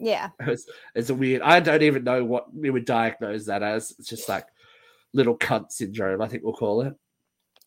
[0.03, 0.31] Yeah.
[0.41, 1.43] It's, it's a weird.
[1.43, 3.95] I don't even know what we would diagnose that as.
[3.99, 4.47] It's just like
[5.15, 6.21] little cunt syndrome.
[6.21, 6.95] I think we'll call it.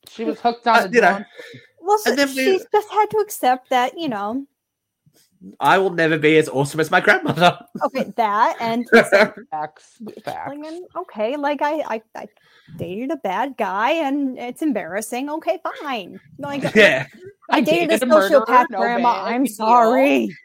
[0.09, 1.23] She was hooked on Uh, you know,
[1.81, 4.45] Well, so And then we- just had to accept that, you know,
[5.59, 7.57] I will never be as awesome as my grandmother.
[7.85, 8.85] okay, that and
[9.51, 9.99] facts.
[10.23, 10.55] Facts.
[10.57, 12.27] like, okay, like I, I, I
[12.77, 15.29] dated a bad guy and it's embarrassing.
[15.29, 16.19] Okay, fine.
[16.39, 17.05] Like yeah.
[17.49, 19.25] I dated a dated a sociopath no grandma.
[19.25, 20.35] big I'm sorry.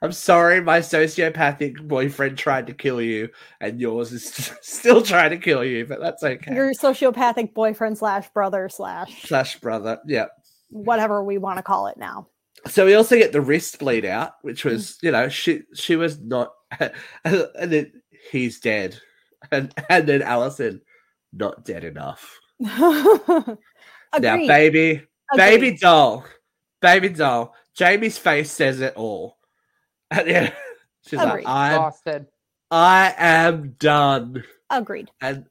[0.00, 3.28] I'm sorry, my sociopathic boyfriend tried to kill you,
[3.60, 6.54] and yours is still trying to kill you, but that's okay.
[6.54, 9.98] Your sociopathic boyfriend slash brother slash Slash brother.
[10.06, 10.26] Yeah.
[10.70, 12.28] whatever we want to call it now.
[12.68, 15.02] So we also get the wrist bleed out, which was, mm.
[15.02, 16.52] you know, she she was not,
[17.24, 17.92] and then
[18.30, 18.98] he's dead,
[19.50, 20.80] and and then Allison,
[21.32, 22.38] not dead enough.
[24.20, 24.90] Now, baby,
[25.32, 25.38] Agreed.
[25.38, 26.26] baby doll,
[26.82, 27.54] baby doll.
[27.74, 29.38] Jamie's face says it all.
[30.18, 30.52] And yeah,
[31.06, 31.44] she's Agreed.
[31.44, 32.26] like, I'm Exhausted.
[32.70, 34.44] I am done.
[34.70, 35.10] Agreed.
[35.20, 35.46] And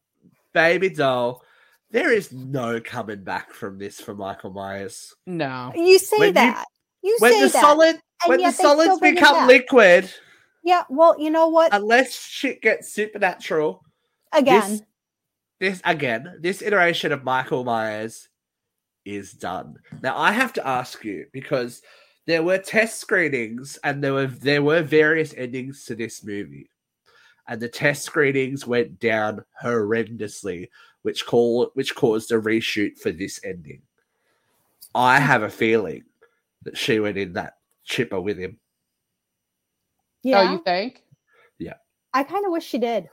[0.53, 1.43] baby doll,
[1.91, 5.13] there is no coming back from this for Michael Myers.
[5.27, 5.71] No.
[5.75, 6.65] You say When you- that.
[7.03, 7.61] You, When say the that.
[7.61, 9.47] solid and when the yet they still solids bring it become back.
[9.47, 10.13] liquid,
[10.63, 11.73] Yeah, well, you know what?
[11.73, 13.83] unless shit gets supernatural,
[14.31, 14.81] Again, this
[15.59, 18.29] this again, this iteration of Michael Myers
[19.03, 19.77] is done.
[20.03, 21.81] Now I have to ask you because
[22.31, 26.69] there were test screenings and there were there were various endings to this movie.
[27.47, 30.69] And the test screenings went down horrendously,
[31.01, 33.81] which call which caused a reshoot for this ending.
[34.95, 36.03] I have a feeling
[36.63, 38.57] that she went in that chipper with him.
[40.23, 41.03] Yeah, Oh, you think?
[41.57, 41.73] Yeah.
[42.13, 43.09] I kind of wish she did.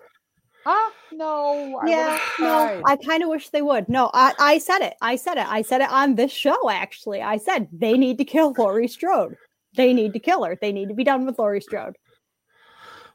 [0.71, 1.81] Ah, no.
[1.83, 2.83] I yeah, no.
[2.85, 3.89] I kind of wish they would.
[3.89, 4.95] No, I, I said it.
[5.01, 5.47] I said it.
[5.49, 6.69] I said it on this show.
[6.69, 9.35] Actually, I said they need to kill Laurie Strode.
[9.77, 10.59] They need to kill her.
[10.61, 11.97] They need to be done with Laurie Strode.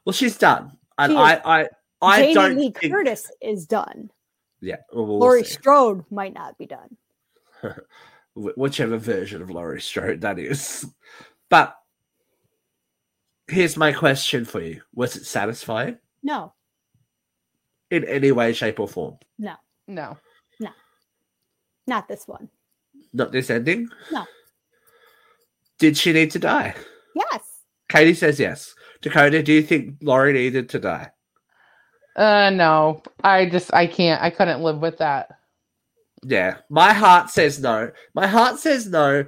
[0.04, 0.72] Well, she's done.
[0.98, 1.20] And She is.
[1.20, 1.68] I I
[2.02, 4.10] I Jamie don't Lee think, Curtis is done.
[4.60, 5.52] Yeah, well, we'll Laurie see.
[5.52, 6.96] Strode might not be done.
[8.34, 10.86] Whichever version of Laurie Strode that is.
[11.50, 11.76] But
[13.46, 16.53] here's my question for you: Was it satisfying No,
[17.94, 19.16] in any way, shape, or form?
[19.38, 19.54] no,
[19.86, 20.18] No.
[20.60, 20.70] No.
[21.86, 22.48] Not this one.
[23.12, 23.88] Not this ending.
[24.10, 24.24] No.
[25.78, 26.74] Did she need to die?
[27.14, 27.42] Yes.
[27.88, 28.74] Katie says yes.
[29.02, 31.10] Dakota, do you think Laurie needed to die?
[32.16, 33.02] Uh, no.
[33.22, 35.30] I just, I can't, I couldn't live with that.
[36.24, 37.90] Yeah, my heart says no.
[38.14, 39.26] My heart says no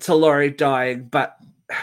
[0.00, 1.36] to Laurie dying, but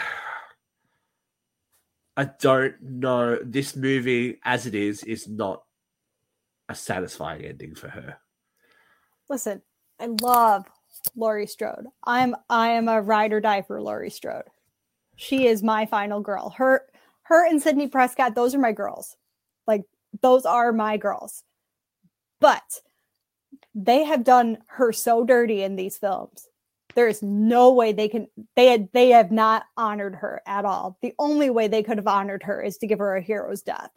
[2.16, 3.38] I don't know.
[3.42, 5.62] This movie, as it is, is not
[6.68, 8.18] a satisfying ending for her.
[9.28, 9.62] Listen,
[10.00, 10.66] I love
[11.16, 11.86] Laurie Strode.
[12.04, 14.44] I'm I am a ride or die for Laurie Strode.
[15.16, 16.50] She is my final girl.
[16.50, 16.82] Her
[17.22, 19.16] her and Sidney Prescott, those are my girls.
[19.66, 19.84] Like
[20.22, 21.42] those are my girls.
[22.40, 22.80] But
[23.74, 26.48] they have done her so dirty in these films.
[26.94, 30.98] There is no way they can they had they have not honored her at all.
[31.02, 33.90] The only way they could have honored her is to give her a hero's death.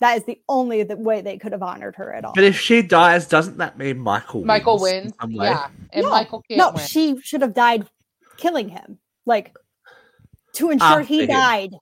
[0.00, 2.32] That is the only the way they could have honored her at all.
[2.34, 4.94] But if she dies, doesn't that mean Michael Michael wins?
[4.94, 5.14] in wins.
[5.20, 5.30] some?
[5.32, 5.68] Yeah.
[5.92, 6.84] And No, Michael can't no, win.
[6.86, 7.88] she should have died
[8.36, 8.98] killing him.
[9.24, 9.56] Like
[10.54, 11.28] to ensure After he him.
[11.28, 11.74] died,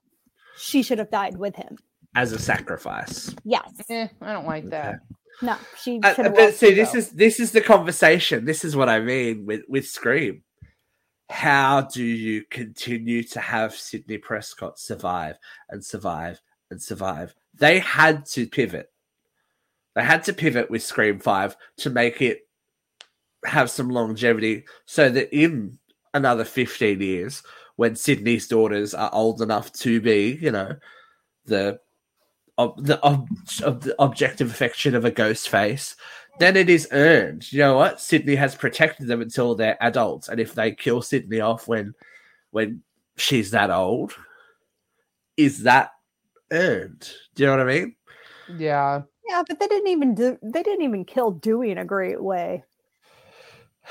[0.57, 1.77] she should have died with him.
[2.15, 3.35] As a sacrifice.
[3.43, 3.69] Yes.
[3.89, 4.99] Eh, I don't like that.
[5.41, 6.35] No, she Uh, should have.
[6.35, 6.97] but see, this Hugo.
[6.99, 8.45] is this is the conversation.
[8.45, 10.43] This is what I mean with with Scream.
[11.29, 15.37] How do you continue to have Sidney Prescott survive
[15.69, 16.39] and survive
[16.71, 17.35] and survive?
[17.57, 18.91] They had to pivot.
[19.95, 22.41] They had to pivot with Scream Five to make it
[23.45, 25.77] have some longevity, so that in
[26.13, 27.43] another fifteen years,
[27.75, 30.75] when Sidney's daughters are old enough to be, you know,
[31.45, 31.79] the
[32.57, 33.29] ob- the, ob-
[33.63, 35.95] of the objective affection of a ghost face,
[36.39, 37.51] then it is earned.
[37.53, 38.01] You know what?
[38.01, 41.93] Sidney has protected them until they're adults, and if they kill Sidney off when
[42.51, 42.81] when
[43.15, 44.13] she's that old,
[45.37, 45.91] is that
[46.51, 47.09] earned?
[47.35, 47.95] Do you know what I mean?
[48.57, 49.01] Yeah.
[49.27, 50.37] yeah, but they didn't even do.
[50.43, 52.63] They didn't even kill Dewey in a great way.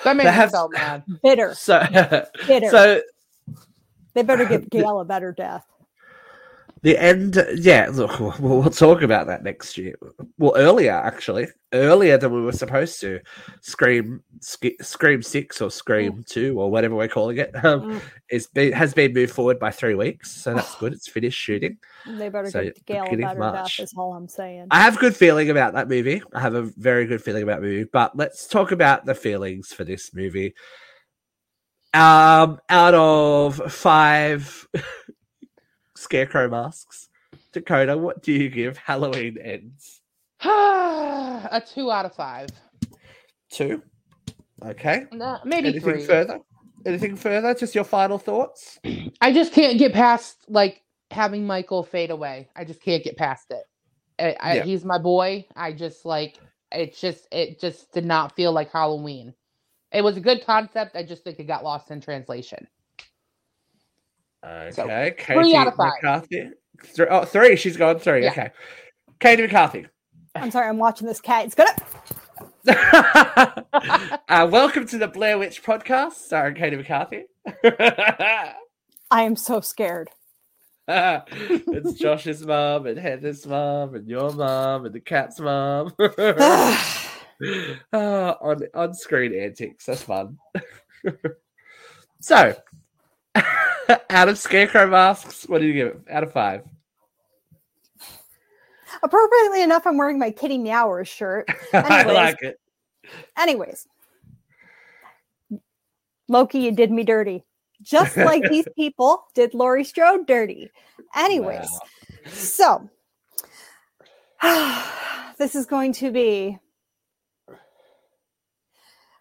[0.04, 1.04] That made They me have- so mad.
[1.22, 1.54] Bitter.
[1.58, 1.82] So,
[2.46, 2.68] Bitter.
[2.70, 3.00] so
[4.14, 5.64] They better give Gail a better death.
[6.84, 7.88] The end, yeah.
[7.92, 9.96] Look, we'll, we'll talk about that next year.
[10.38, 13.20] Well, earlier actually, earlier than we were supposed to.
[13.62, 18.52] Scream, Sk- Scream Six or Scream Two or whatever we're calling it, um, Mm.
[18.54, 20.92] been, has been moved forward by three weeks, so that's good.
[20.92, 21.78] It's finished shooting.
[22.06, 23.80] They better So, give Gail a beginning of better March.
[23.80, 24.66] Is all I'm saying.
[24.70, 26.22] I have good feeling about that movie.
[26.34, 27.88] I have a very good feeling about the movie.
[27.90, 30.54] But let's talk about the feelings for this movie.
[31.94, 34.66] Um, out of five
[36.04, 37.08] scarecrow masks,
[37.52, 40.02] Dakota, what do you give Halloween ends?
[40.40, 42.48] a two out of five.
[43.50, 43.82] Two.
[44.64, 45.06] Okay.
[45.12, 46.04] No, maybe Anything three.
[46.04, 46.40] further?
[46.86, 47.54] Anything further?
[47.54, 48.78] Just your final thoughts?
[49.20, 52.48] I just can't get past like having Michael fade away.
[52.54, 53.64] I just can't get past it.
[54.18, 54.64] I, I, Yeah.
[54.64, 55.46] He's my boy.
[55.56, 56.38] I just like
[56.72, 56.96] it.
[56.96, 59.34] Just it just did not feel like Halloween.
[59.92, 60.96] It was a good concept.
[60.96, 62.66] I just think it got lost in translation.
[64.72, 65.14] So, Okay.
[65.18, 65.92] three Katie out of five.
[66.02, 66.50] McCarthy.
[66.94, 67.56] Th- oh, three.
[67.56, 68.24] She's gone three.
[68.24, 68.30] Yeah.
[68.30, 68.50] Okay.
[69.20, 69.86] Katie McCarthy.
[70.34, 70.68] I'm sorry.
[70.68, 71.46] I'm watching this cat.
[71.46, 71.74] It's gonna.
[74.28, 77.24] uh, welcome to the Blair Witch podcast, starring Katie McCarthy.
[77.64, 78.54] I
[79.10, 80.10] am so scared.
[80.88, 85.92] it's Josh's mom and Heather's mom and your mom and the cat's mom.
[87.92, 89.86] Ah, on on screen antics.
[89.86, 90.38] That's fun.
[92.20, 92.54] so,
[94.10, 96.00] out of scarecrow masks, what do you give it?
[96.10, 96.62] Out of five.
[99.02, 101.48] Appropriately enough, I'm wearing my Kitty Meowers shirt.
[101.72, 102.14] I Anyways.
[102.16, 102.60] like it.
[103.36, 103.86] Anyways,
[106.28, 107.44] Loki, you did me dirty.
[107.82, 110.70] Just like these people did Laurie Strode dirty.
[111.14, 112.30] Anyways, Wow.
[112.32, 112.88] so
[115.38, 116.58] this is going to be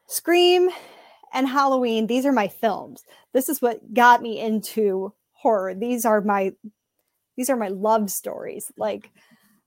[0.07, 0.69] Scream
[1.33, 2.07] and Halloween.
[2.07, 3.03] These are my films.
[3.33, 5.75] This is what got me into horror.
[5.75, 6.53] These are my
[7.35, 8.71] these are my love stories.
[8.77, 9.11] Like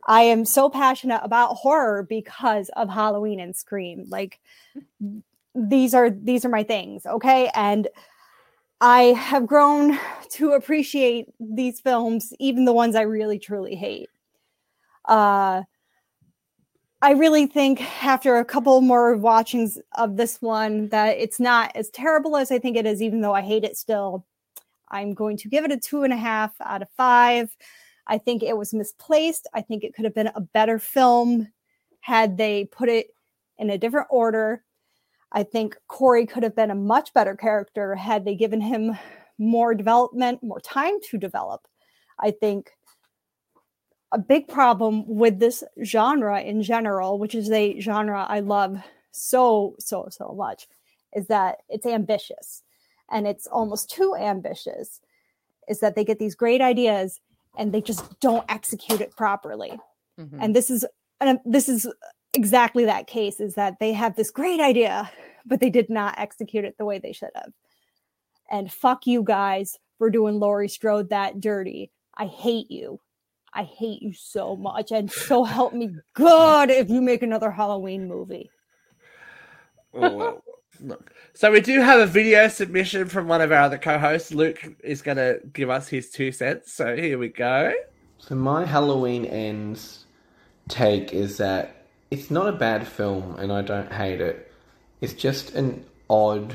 [0.06, 4.06] I am so passionate about horror because of Halloween and Scream.
[4.08, 4.40] Like
[5.54, 7.50] these are these are my things, okay?
[7.54, 7.88] And
[8.80, 9.98] I have grown
[10.32, 14.08] to appreciate these films, even the ones I really truly hate.
[15.06, 15.62] Uh
[17.02, 21.90] I really think after a couple more watchings of this one that it's not as
[21.90, 24.24] terrible as I think it is, even though I hate it still.
[24.88, 27.54] I'm going to give it a two and a half out of five.
[28.06, 29.46] I think it was misplaced.
[29.52, 31.48] I think it could have been a better film
[32.00, 33.08] had they put it
[33.58, 34.64] in a different order.
[35.32, 38.96] I think Corey could have been a much better character had they given him
[39.38, 41.66] more development, more time to develop.
[42.18, 42.70] I think
[44.12, 48.78] a big problem with this genre in general, which is a genre I love
[49.10, 50.68] so, so, so much,
[51.14, 52.62] is that it's ambitious
[53.10, 55.00] and it's almost too ambitious.
[55.68, 57.20] Is that they get these great ideas
[57.58, 59.78] and they just don't execute it properly.
[60.18, 60.38] Mhm.
[60.40, 60.84] And this is
[61.20, 61.88] and this is
[62.34, 65.10] exactly that case is that they have this great idea,
[65.46, 67.52] but they did not execute it the way they should have.
[68.50, 71.90] And fuck you guys for doing Laurie Strode that dirty.
[72.16, 73.00] I hate you.
[73.56, 74.92] I hate you so much.
[74.92, 78.50] And so help me God if you make another Halloween movie.
[79.94, 80.44] Oh, well,
[80.80, 81.12] look.
[81.34, 84.32] So we do have a video submission from one of our other co-hosts.
[84.32, 86.72] Luke is going to give us his two cents.
[86.72, 87.72] So here we go.
[88.18, 90.04] So my Halloween ends
[90.68, 94.52] take is that it's not a bad film and I don't hate it.
[95.00, 96.54] It's just an odd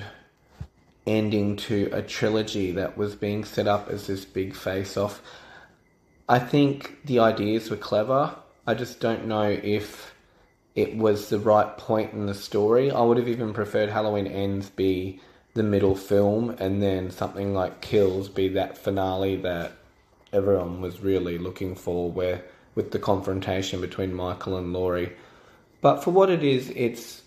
[1.08, 5.22] ending to a trilogy that was being set up as this big face off.
[6.32, 8.34] I think the ideas were clever.
[8.66, 10.16] I just don't know if
[10.76, 12.90] it was the right point in the story.
[12.90, 15.20] I would have even preferred Halloween Ends be
[15.56, 19.74] the middle film and then something like Kills be that finale that
[20.32, 25.12] everyone was really looking for where with the confrontation between Michael and Laurie.
[25.82, 27.24] But for what it is, it's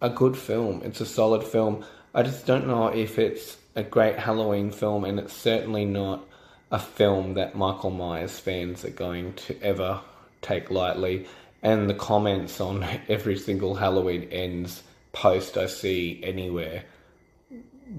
[0.00, 0.82] a good film.
[0.84, 1.84] It's a solid film.
[2.14, 6.24] I just don't know if it's a great Halloween film and it's certainly not
[6.70, 10.00] a film that Michael Myers fans are going to ever
[10.42, 11.26] take lightly.
[11.62, 16.84] And the comments on every single Halloween ends post I see anywhere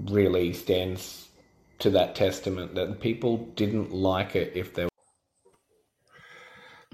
[0.04, 1.28] really stands
[1.80, 4.88] to that testament that people didn't like it if they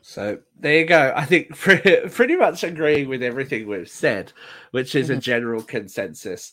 [0.03, 1.13] So there you go.
[1.15, 4.33] I think pretty, pretty much agreeing with everything we've said,
[4.71, 5.21] which is a mm-hmm.
[5.21, 6.53] general consensus.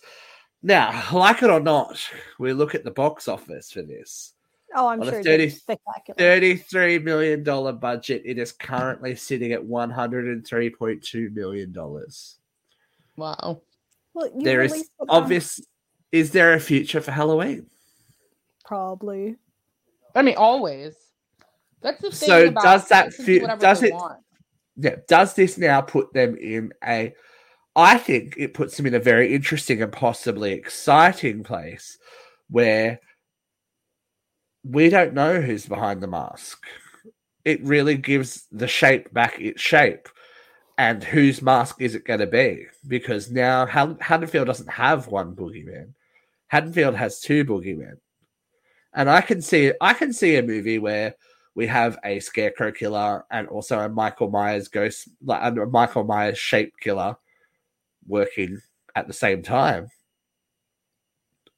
[0.62, 2.00] Now, like it or not,
[2.40, 4.33] we look at the box office for this.
[4.76, 6.18] Oh, I'm On a sure 30 it's spectacular.
[6.18, 7.44] $33 million
[7.80, 8.24] budget.
[8.26, 11.74] It is currently sitting at $103.2 million.
[11.76, 12.02] Well,
[13.16, 13.62] Wow.
[14.36, 15.62] you There is released obvious.
[16.12, 17.68] Is there a future for Halloween?
[18.66, 19.36] probably.
[20.16, 20.96] I mean, always.
[21.82, 22.30] That's the thing.
[22.30, 24.20] So about does that they can fe- do whatever does it- want.
[24.78, 24.96] Yeah.
[25.08, 27.14] Does this now put them in a?
[27.76, 31.98] I think it puts them in a very interesting and possibly exciting place
[32.50, 33.00] where
[34.64, 36.66] we don't know who's behind the mask.
[37.46, 40.08] It really gives the shape back its shape.
[40.78, 42.66] And whose mask is it going to be?
[42.88, 45.94] Because now Hadd- Haddonfield doesn't have one boogeyman.
[46.48, 47.98] Haddonfield has two boogeymen.
[48.96, 51.16] And I can see I can see a movie where
[51.56, 56.38] we have a scarecrow killer and also a Michael Myers ghost, like a Michael Myers
[56.38, 57.16] shape killer,
[58.08, 58.62] working
[58.96, 59.88] at the same time,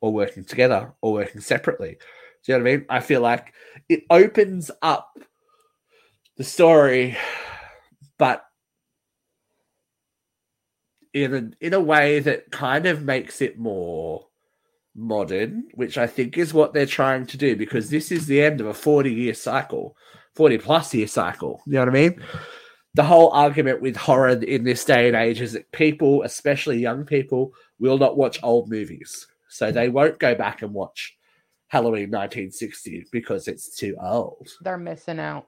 [0.01, 1.97] or working together, or working separately.
[2.45, 2.85] Do you know what I mean?
[2.89, 3.53] I feel like
[3.89, 5.17] it opens up
[6.37, 7.17] the story,
[8.19, 8.45] but
[11.13, 14.27] in a in a way that kind of makes it more
[14.93, 18.61] modern, which I think is what they're trying to do because this is the end
[18.61, 19.97] of a 40 year cycle,
[20.35, 21.63] 40 plus year cycle.
[21.65, 22.23] You know what I mean?
[22.93, 27.05] The whole argument with horror in this day and age is that people, especially young
[27.05, 29.27] people, will not watch old movies.
[29.49, 31.15] So they won't go back and watch
[31.67, 34.47] Halloween 1960 because it's too old.
[34.61, 35.45] They're missing out.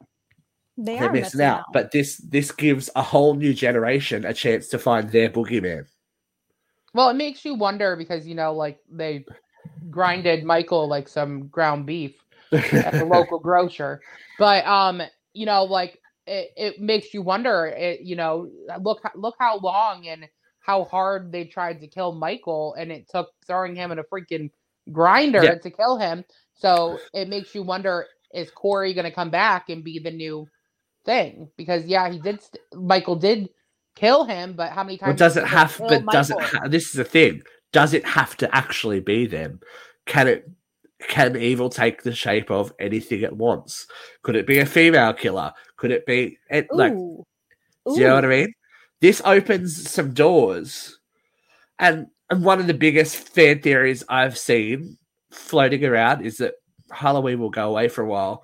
[0.78, 1.66] They They're are missing out.
[1.74, 5.86] But this this gives a whole new generation a chance to find their boogeyman.
[6.94, 9.26] Well, it makes you wonder because you know, like they
[9.90, 12.16] grinded Michael like some ground beef
[12.52, 14.02] at the local grocer,
[14.40, 15.02] but um,
[15.34, 17.68] you know, like it, it makes you wonder.
[17.68, 18.50] It, you know,
[18.82, 20.28] look look how long and
[20.60, 24.52] how hard they tried to kill Michael, and it took throwing him in a freaking
[24.92, 25.56] grinder Yeah.
[25.56, 26.24] to kill him.
[26.56, 30.48] So it makes you wonder: Is Corey going to come back and be the new
[31.06, 32.42] thing because yeah, he did.
[32.42, 33.50] St- Michael did
[33.96, 35.10] kill him, but how many times?
[35.10, 35.76] Well, does it have?
[35.80, 36.40] But does it?
[36.40, 37.42] Ha- this is the thing.
[37.74, 39.60] Does it have to actually be them?
[40.06, 40.50] Can it?
[41.08, 43.86] Can evil take the shape of anything it wants?
[44.24, 45.54] Could it be a female killer?
[45.78, 46.94] Could it be it, like?
[46.94, 47.24] Ooh.
[47.86, 48.54] Do you know what I mean?
[49.00, 51.00] This opens some doors,
[51.78, 54.98] and and one of the biggest fan theories I've seen
[55.32, 56.56] floating around is that
[56.92, 58.44] Halloween will go away for a while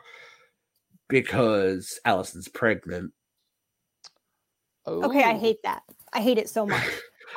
[1.09, 3.11] because Allison's pregnant.
[4.87, 5.83] Okay, I hate that.
[6.11, 6.83] I hate it so much.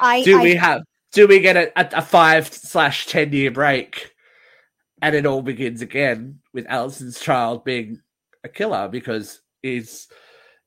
[0.01, 0.83] I, do I we have
[1.13, 4.13] do we get a, a, a five slash ten year break
[5.03, 8.01] and it all begins again with Allison's child being
[8.45, 10.09] a killer because is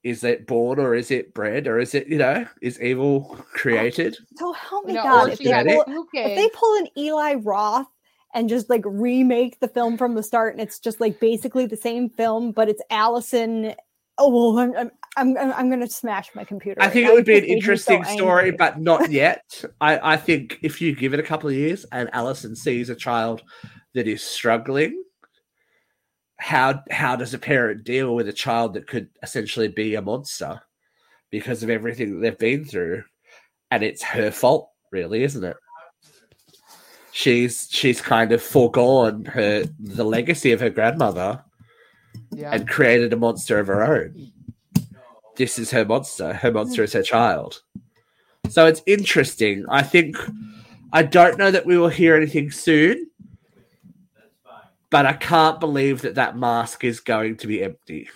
[0.03, 4.15] is it born or is it bred or is it you know is evil created
[4.37, 7.87] so help me No, God if they, pull, two if they pull an Eli Roth
[8.33, 11.75] and just like remake the film from the start and it's just like basically the
[11.77, 13.73] same film but it's Allison.
[14.21, 16.81] Oh well, I'm I'm I'm, I'm- I'm gonna smash my computer.
[16.81, 17.11] I right think now.
[17.11, 18.57] it would be an This made me so interesting story, angry.
[18.57, 19.63] but not yet.
[19.81, 22.95] I, I think if you give it a couple of years and Allison sees a
[22.95, 23.41] child
[23.95, 25.01] that is struggling,
[26.39, 30.61] how how does a parent deal with a child that could essentially be a monster
[31.31, 33.03] because of everything that they've been through?
[33.71, 35.57] And it's her fault, really, isn't it?
[37.11, 41.43] She's she's kind of foregone her the legacy of her grandmother
[42.31, 42.51] Yeah.
[42.53, 44.31] and created a monster of her own.
[45.35, 46.33] This is her monster.
[46.33, 47.61] Her monster is her child.
[48.49, 49.65] So it's interesting.
[49.69, 50.15] I think
[50.93, 53.09] I don't know that we will hear anything soon,
[54.89, 58.09] but I can't believe that that mask is going to be empty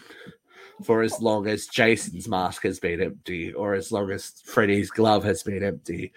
[0.84, 5.24] for as long as Jason's mask has been empty, or as long as Freddy's glove
[5.24, 6.12] has been empty.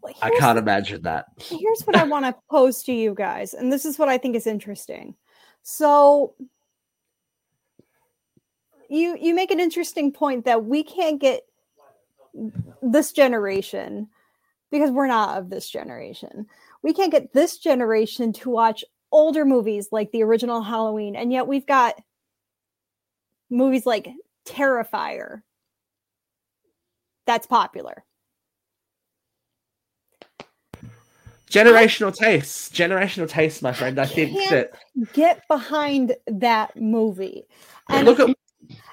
[0.00, 1.26] Well, I can't imagine that.
[1.38, 4.36] here's what I want to pose to you guys, and this is what I think
[4.36, 5.14] is interesting.
[5.62, 6.34] So
[8.88, 11.42] you you make an interesting point that we can't get
[12.82, 14.08] this generation
[14.70, 16.46] because we're not of this generation.
[16.82, 18.84] We can't get this generation to watch
[19.14, 21.94] older movies like the original Halloween, and yet we've got
[23.48, 24.08] movies like
[24.46, 25.42] Terrifier
[27.26, 28.04] that's popular.
[31.50, 32.68] Generational tastes.
[32.70, 33.98] Generational tastes, my friend.
[33.98, 37.44] I think Can't that get behind that movie.
[37.88, 38.34] And look at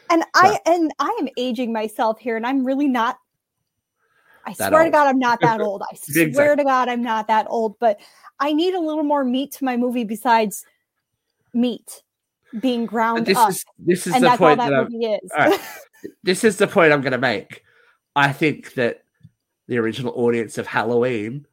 [0.09, 3.17] and I and I am aging myself here, and I'm really not.
[4.45, 4.89] I swear to.
[4.91, 5.81] God, I'm not that old.
[5.91, 6.63] I swear Exactly.
[6.63, 7.77] to God, I'm not that old.
[7.79, 7.99] But
[8.39, 10.65] I need a little more meat to my movie besides
[11.53, 12.03] meat
[12.59, 15.05] being ground this up, is this is and the that's all point that that movie
[15.05, 15.31] is.
[15.37, 15.59] all right.
[16.23, 17.63] this is the point I'm going to make.
[18.15, 19.03] I think that
[19.67, 21.45] the original audience of Halloween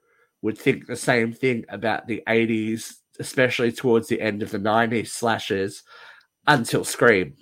[0.42, 5.08] would think the same thing about the 80s, especially towards the end of the 90s
[5.08, 5.82] slashes
[6.46, 7.34] until Scream.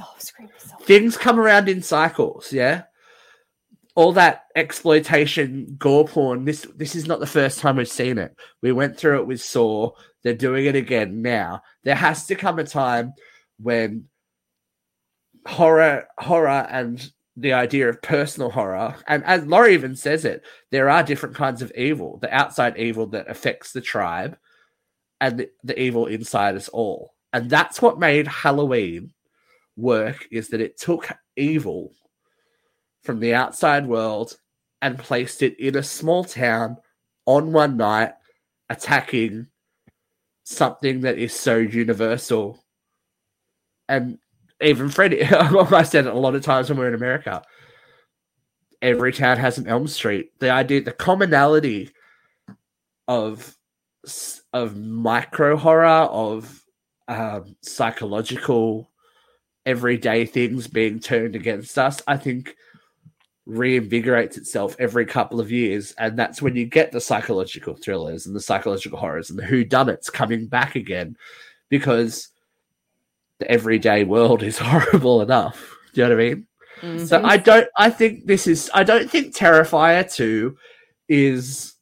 [0.00, 0.76] oh, Scream is so.
[0.84, 2.84] Things come around in cycles, yeah?
[3.98, 8.32] All that exploitation gore porn, this this is not the first time we've seen it.
[8.62, 9.90] We went through it with Saw.
[10.22, 11.62] They're doing it again now.
[11.82, 13.14] There has to come a time
[13.58, 14.04] when
[15.48, 20.90] horror horror and the idea of personal horror and as Laurie even says it there
[20.90, 24.36] are different kinds of evil the outside evil that affects the tribe
[25.20, 29.12] and the, the evil inside us all and that's what made halloween
[29.76, 31.92] work is that it took evil
[33.02, 34.36] from the outside world
[34.82, 36.76] and placed it in a small town
[37.26, 38.12] on one night
[38.70, 39.46] attacking
[40.44, 42.62] something that is so universal
[43.88, 44.18] and
[44.60, 47.42] even Freddy, I said it a lot of times when we we're in America.
[48.82, 50.30] Every town has an Elm Street.
[50.38, 51.90] The idea, the commonality
[53.06, 53.56] of
[54.52, 56.62] of micro horror, of
[57.08, 58.90] um, psychological,
[59.66, 62.54] everyday things being turned against us, I think
[63.48, 68.36] reinvigorates itself every couple of years, and that's when you get the psychological thrillers and
[68.36, 71.16] the psychological horrors and the whodunits coming back again,
[71.70, 72.28] because
[73.38, 75.74] the everyday world is horrible enough.
[75.94, 76.46] Do you know what I mean?
[77.06, 77.24] So Mhm.
[77.24, 77.68] I don't.
[77.76, 78.70] I think this is.
[78.72, 80.56] I don't think Terrifier two
[81.08, 81.74] is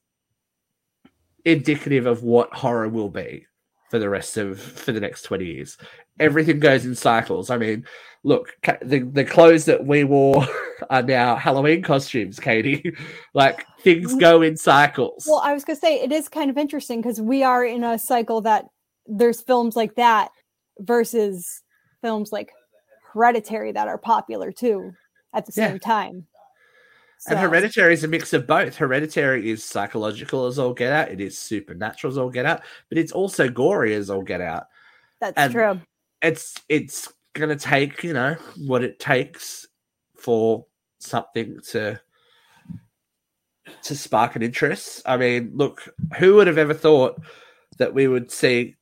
[1.44, 3.46] indicative of what horror will be
[3.90, 5.76] for the rest of for the next twenty years.
[6.18, 7.50] Everything goes in cycles.
[7.50, 7.84] I mean,
[8.24, 10.46] look, the the clothes that we wore
[10.90, 12.94] are now Halloween costumes, Katie.
[13.34, 15.24] like things go in cycles.
[15.26, 17.98] Well, I was gonna say it is kind of interesting because we are in a
[17.98, 18.66] cycle that
[19.06, 20.30] there's films like that
[20.80, 21.62] versus
[22.02, 22.52] films like
[23.12, 24.92] Hereditary that are popular too
[25.34, 25.68] at the Yeah.
[25.70, 26.26] same time.
[27.28, 28.76] And Hereditary is a mix of both.
[28.76, 31.08] Hereditary is psychological as all get out.
[31.10, 32.60] It is supernatural as all get out,
[32.90, 34.64] but it's also gory as all get out.
[35.20, 35.80] that's and- true.
[36.22, 39.66] It's it's going to take, you know, what it takes
[40.26, 40.66] for
[40.98, 42.00] something to
[43.84, 45.02] to spark an interest.
[45.06, 47.20] I mean, look, who would have ever thought
[47.78, 48.74] that we would see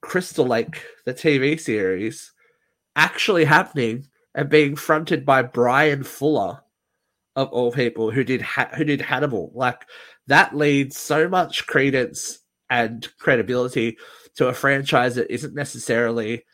[0.00, 2.32] Crystal Lake, the TV series,
[2.96, 6.60] actually happening and being fronted by Bryan Fuller,
[7.36, 9.52] of all people, who did ha- who did Hannibal.
[9.54, 9.86] Like
[10.26, 13.98] that leads so much credence and credibility
[14.34, 16.44] to a franchise that isn't necessarily,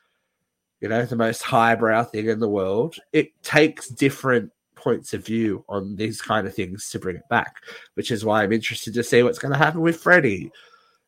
[0.81, 2.97] you know, the most highbrow thing in the world.
[3.13, 7.57] It takes different points of view on these kind of things to bring it back,
[7.95, 10.53] which is why I'm interested to see what's going to happen with Freddy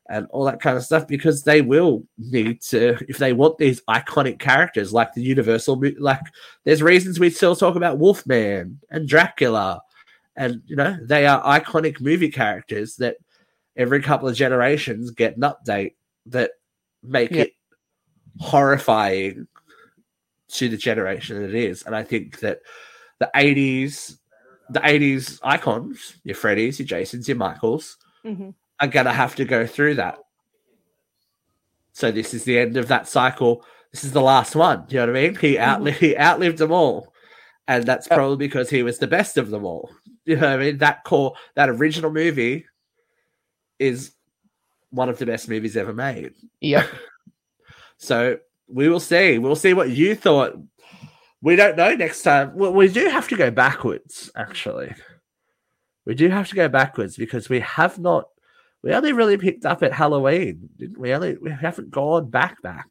[0.09, 3.81] and all that kind of stuff because they will need to if they want these
[3.89, 6.19] iconic characters like the universal like
[6.65, 9.79] there's reasons we still talk about wolfman and dracula
[10.35, 13.15] and you know they are iconic movie characters that
[13.77, 15.93] every couple of generations get an update
[16.25, 16.51] that
[17.03, 17.43] make Yeah.
[17.43, 17.53] it
[18.39, 19.47] horrifying
[20.53, 22.59] to the generation that it is and i think that
[23.19, 24.17] the 80s
[24.69, 28.53] the 80s icons your freddys your jasons your michaels Mhm.
[28.79, 30.19] are going to have to go through that.
[31.93, 33.65] So this is the end of that cycle.
[33.91, 34.85] This is the last one.
[34.89, 35.35] You know what I mean?
[35.35, 37.11] He outlived he outlived them all,
[37.67, 39.89] and that's probably because he was the best of them all.
[40.25, 40.77] You know what I mean?
[40.77, 42.65] That core, that original movie,
[43.79, 44.11] is
[44.91, 46.33] one of the best movies ever made.
[46.59, 46.85] Yeah.
[47.97, 48.37] So
[48.71, 49.37] we will see.
[49.37, 50.57] We'll see what you thought.
[51.41, 52.55] We don't know next time.
[52.55, 54.93] Well, we do have to go backwards, actually.
[56.05, 58.25] We do have to go backwards because we have not.
[58.83, 60.69] We only really picked up at Halloween.
[60.77, 61.13] Didn't we?
[61.13, 62.87] Only we haven't gone back back.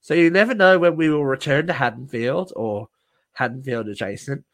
[0.00, 2.88] So you never know when we will return to Haddonfield or
[3.32, 4.44] Haddonfield adjacent.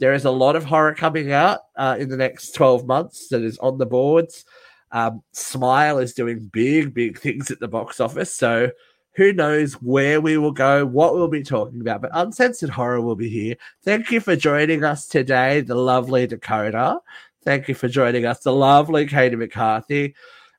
[0.00, 3.42] There is a lot of horror coming out uh, in the next twelve months that
[3.42, 4.44] is on the boards.
[4.90, 8.32] Um, Smile is doing big, big things at the box office.
[8.34, 8.70] So
[9.16, 13.16] who knows where we will go, what we'll be talking about, but Uncensored Horror will
[13.16, 13.56] be here.
[13.84, 16.98] Thank you for joining us today, the lovely Dakota.
[17.44, 20.14] Thank you for joining us, the lovely Katie McCarthy.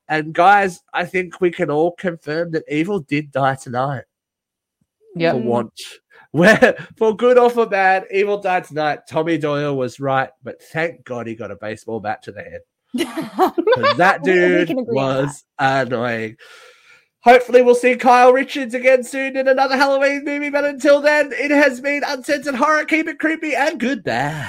[0.08, 4.04] And guys, I think we can all confirm that Evil did die tonight
[5.16, 5.34] Yep.
[5.34, 5.80] for want.
[6.30, 9.00] Where for good or for bad, Evil died tonight.
[9.08, 12.60] Tommy Doyle was right, but thank God he got a baseball bat to the head.
[13.96, 16.36] that dude can agree on was annoying.
[17.26, 20.48] Hopefully, we'll see Kyle Richards again soon in another Halloween movie.
[20.48, 22.84] But until then, it has been Uncensored Horror.
[22.84, 24.48] Keep it creepy and goodbye.